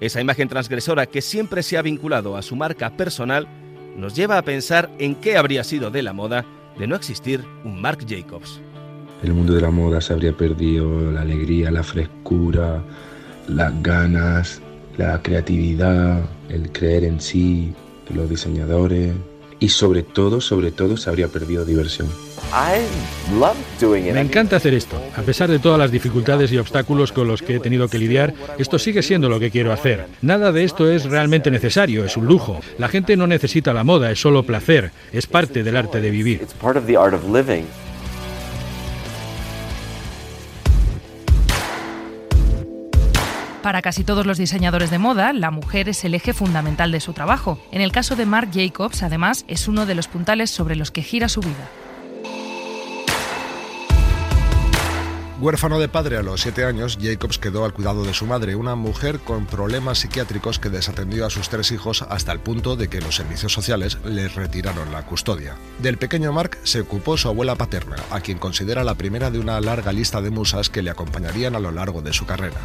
[0.00, 3.48] Esa imagen transgresora que siempre se ha vinculado a su marca personal
[3.96, 6.44] nos lleva a pensar en qué habría sido de la moda
[6.78, 8.60] de no existir un Marc Jacobs.
[9.24, 12.80] El mundo de la moda se habría perdido la alegría, la frescura,
[13.48, 14.62] las ganas,
[14.96, 17.72] la creatividad, el creer en sí,
[18.14, 19.14] los diseñadores
[19.60, 22.08] y sobre todo, sobre todo se habría perdido diversión.
[24.14, 25.00] Me encanta hacer esto.
[25.16, 28.34] A pesar de todas las dificultades y obstáculos con los que he tenido que lidiar,
[28.58, 30.06] esto sigue siendo lo que quiero hacer.
[30.22, 32.60] Nada de esto es realmente necesario, es un lujo.
[32.78, 36.46] La gente no necesita la moda, es solo placer, es parte del arte de vivir.
[43.68, 47.12] Para casi todos los diseñadores de moda, la mujer es el eje fundamental de su
[47.12, 47.58] trabajo.
[47.70, 51.02] En el caso de Marc Jacobs, además, es uno de los puntales sobre los que
[51.02, 51.68] gira su vida.
[55.38, 58.74] Huérfano de padre a los siete años, Jacobs quedó al cuidado de su madre, una
[58.74, 63.02] mujer con problemas psiquiátricos que desatendió a sus tres hijos hasta el punto de que
[63.02, 65.56] los servicios sociales les retiraron la custodia.
[65.78, 69.60] Del pequeño Mark se ocupó su abuela paterna, a quien considera la primera de una
[69.60, 72.60] larga lista de musas que le acompañarían a lo largo de su carrera.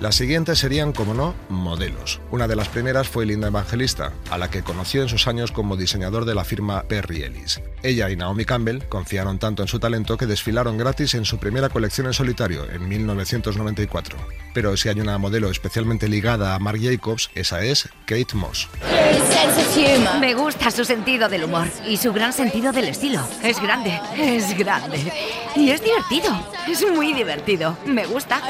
[0.00, 2.20] Las siguientes serían, como no, modelos.
[2.30, 5.76] Una de las primeras fue Linda Evangelista, a la que conoció en sus años como
[5.76, 7.60] diseñador de la firma Perry Ellis.
[7.82, 11.68] Ella y Naomi Campbell confiaron tanto en su talento que desfilaron gratis en su primera
[11.68, 14.16] colección en solitario, en 1994.
[14.54, 18.68] Pero si hay una modelo especialmente ligada a Marc Jacobs, esa es Kate Moss.
[20.20, 23.20] Me gusta su sentido del humor y su gran sentido del estilo.
[23.42, 25.12] Es grande, es grande.
[25.56, 27.76] Y es divertido, es muy divertido.
[27.84, 28.40] Me gusta.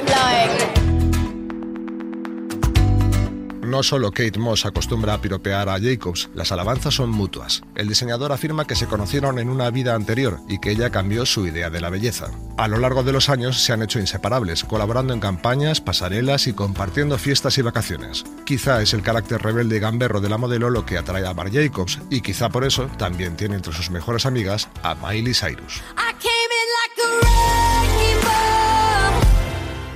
[3.69, 7.63] No solo Kate Moss acostumbra a piropear a Jacobs, las alabanzas son mutuas.
[7.75, 11.47] El diseñador afirma que se conocieron en una vida anterior y que ella cambió su
[11.47, 12.31] idea de la belleza.
[12.57, 16.55] A lo largo de los años se han hecho inseparables, colaborando en campañas, pasarelas y
[16.55, 18.25] compartiendo fiestas y vacaciones.
[18.47, 21.53] Quizá es el carácter rebelde y gamberro de la modelo lo que atrae a Marc
[21.53, 25.83] Jacobs y quizá por eso también tiene entre sus mejores amigas a Miley Cyrus.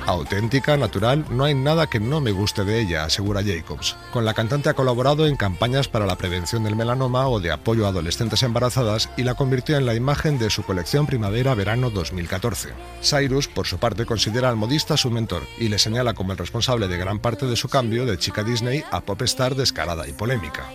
[0.06, 3.96] Auténtica, natural, no hay nada que no me guste de ella, asegura Jacobs.
[4.12, 7.86] Con la cantante ha colaborado en campañas para la prevención del melanoma o de apoyo
[7.86, 12.70] a adolescentes embarazadas y la convirtió en la imagen de su colección Primavera-Verano 2014.
[13.00, 16.88] Cyrus, por su parte, considera al modista su mentor y le señala como el responsable
[16.88, 20.68] de gran parte de su cambio de chica Disney a pop star descarada y polémica.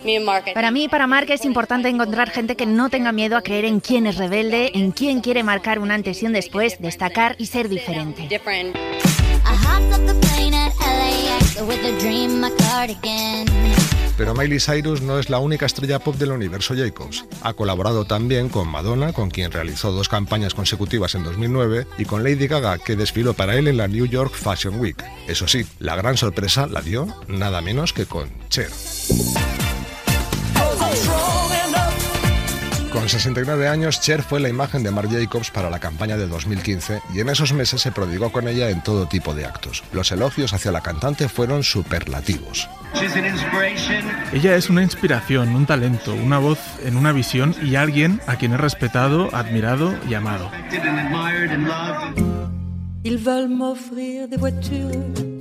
[0.54, 3.66] Para mí y para Mark es importante encontrar gente que no tenga miedo a creer
[3.66, 7.48] en quién es rebelde, en quién quiere marcar un antes y un después, destacar y
[7.48, 8.28] ser diferente.
[14.18, 17.26] Pero Miley Cyrus no es la única estrella pop del universo Jacobs.
[17.44, 22.24] Ha colaborado también con Madonna, con quien realizó dos campañas consecutivas en 2009, y con
[22.24, 24.98] Lady Gaga, que desfiló para él en la New York Fashion Week.
[25.28, 28.72] Eso sí, la gran sorpresa la dio nada menos que con Cher.
[32.98, 37.04] Con 69 años, Cher fue la imagen de Marc Jacobs para la campaña de 2015
[37.14, 39.84] y en esos meses se prodigó con ella en todo tipo de actos.
[39.94, 42.68] Los elogios hacia la cantante fueron superlativos.
[44.34, 48.54] Ella es una inspiración, un talento, una voz en una visión y alguien a quien
[48.54, 50.50] he respetado, admirado y amado.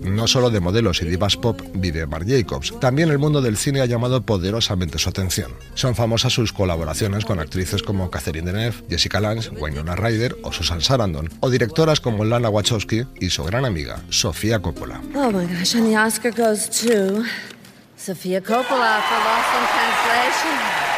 [0.07, 3.81] No solo de modelos y divas pop vive Marc Jacobs, también el mundo del cine
[3.81, 5.53] ha llamado poderosamente su atención.
[5.75, 10.81] Son famosas sus colaboraciones con actrices como Catherine Deneuve, Jessica Lange, Winona Ryder o Susan
[10.81, 15.01] Sarandon, o directoras como Lana Wachowski y su gran amiga, Sofía Coppola.
[15.15, 17.25] Oh my gosh, and the Oscar goes to
[17.97, 20.96] Sofia Coppola for Lost in Translation.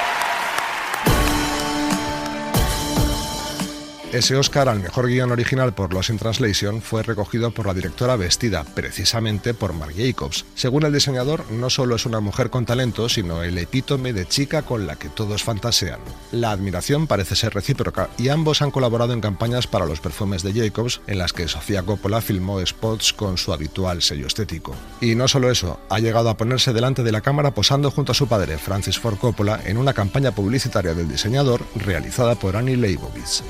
[4.10, 8.16] Ese Oscar al mejor guion original por Lost in Translation fue recogido por la directora
[8.16, 10.46] vestida precisamente por Marc Jacobs.
[10.54, 14.62] Según el diseñador, no solo es una mujer con talento, sino el epítome de chica
[14.62, 16.00] con la que todos fantasean.
[16.32, 20.54] La admiración parece ser recíproca y ambos han colaborado en campañas para los perfumes de
[20.54, 24.74] Jacobs, en las que Sofía Coppola filmó spots con su habitual sello estético.
[25.02, 28.14] Y no solo eso, ha llegado a ponerse delante de la cámara posando junto a
[28.14, 33.42] su padre, Francis Ford Coppola, en una campaña publicitaria del diseñador realizada por Annie Leibovitz.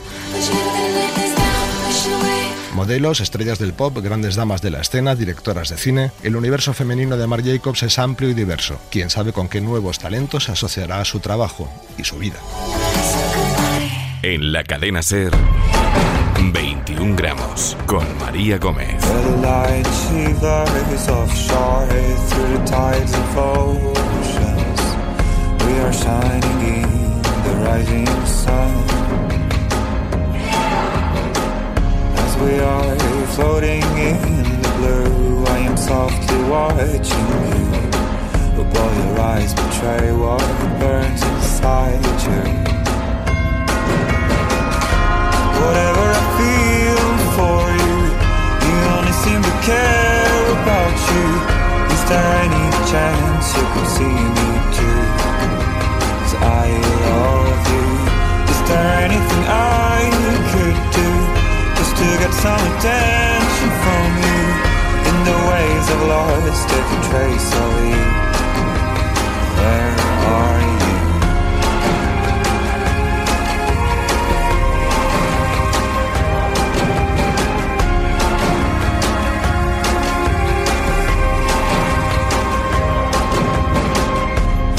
[2.78, 7.16] Modelos, estrellas del pop, grandes damas de la escena, directoras de cine, el universo femenino
[7.16, 8.78] de Marc Jacobs es amplio y diverso.
[8.90, 11.68] Quién sabe con qué nuevos talentos se asociará a su trabajo
[11.98, 12.38] y su vida.
[14.22, 15.32] En la cadena Ser,
[16.52, 18.94] 21 gramos, con María Gómez.
[32.48, 32.96] We are
[33.34, 34.18] floating in
[34.62, 35.44] the blue.
[35.46, 37.66] I am softly watching you.
[38.56, 40.48] But all your eyes betray what
[40.80, 42.42] burns inside you.
[45.62, 47.96] Whatever I feel for you,
[48.66, 51.26] you only seem to care about you.
[51.94, 55.00] Is there any chance you could see me too?
[56.20, 56.66] Cause I
[57.08, 57.86] love you.
[58.52, 60.00] Is there anything I
[60.52, 61.07] could do?
[61.98, 64.42] To get some attention from you
[65.10, 68.04] In the ways I've lost every trace of you
[69.58, 69.94] Where
[70.36, 70.94] are you?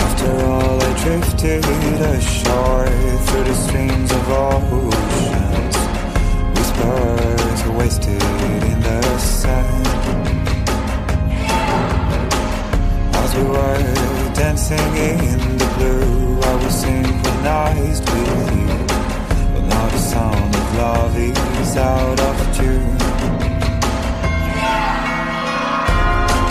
[0.06, 1.66] After all I drifted
[2.16, 2.88] ashore
[3.26, 5.39] Through the streams of oceans
[13.22, 13.84] As we were
[14.34, 18.70] dancing in the blue, I was synchronized with you.
[19.54, 19.64] But
[20.12, 22.98] sound of love is out of tune.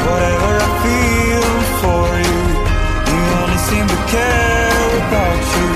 [0.07, 1.49] Whatever I feel
[1.83, 2.41] for you,
[3.11, 5.71] you only seem to care about you.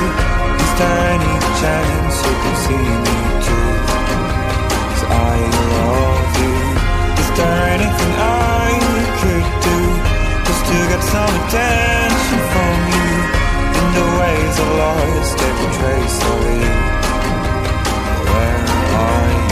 [1.63, 3.17] Chance you can see me
[3.47, 3.71] too?
[4.83, 5.37] 'Cause I
[5.75, 6.52] love you.
[7.35, 8.69] There anything I
[9.21, 9.79] could do
[10.47, 13.11] just to get some attention from you?
[13.81, 16.73] In the ways of lost every trace of you.
[18.33, 18.63] Where
[19.01, 19.52] are you?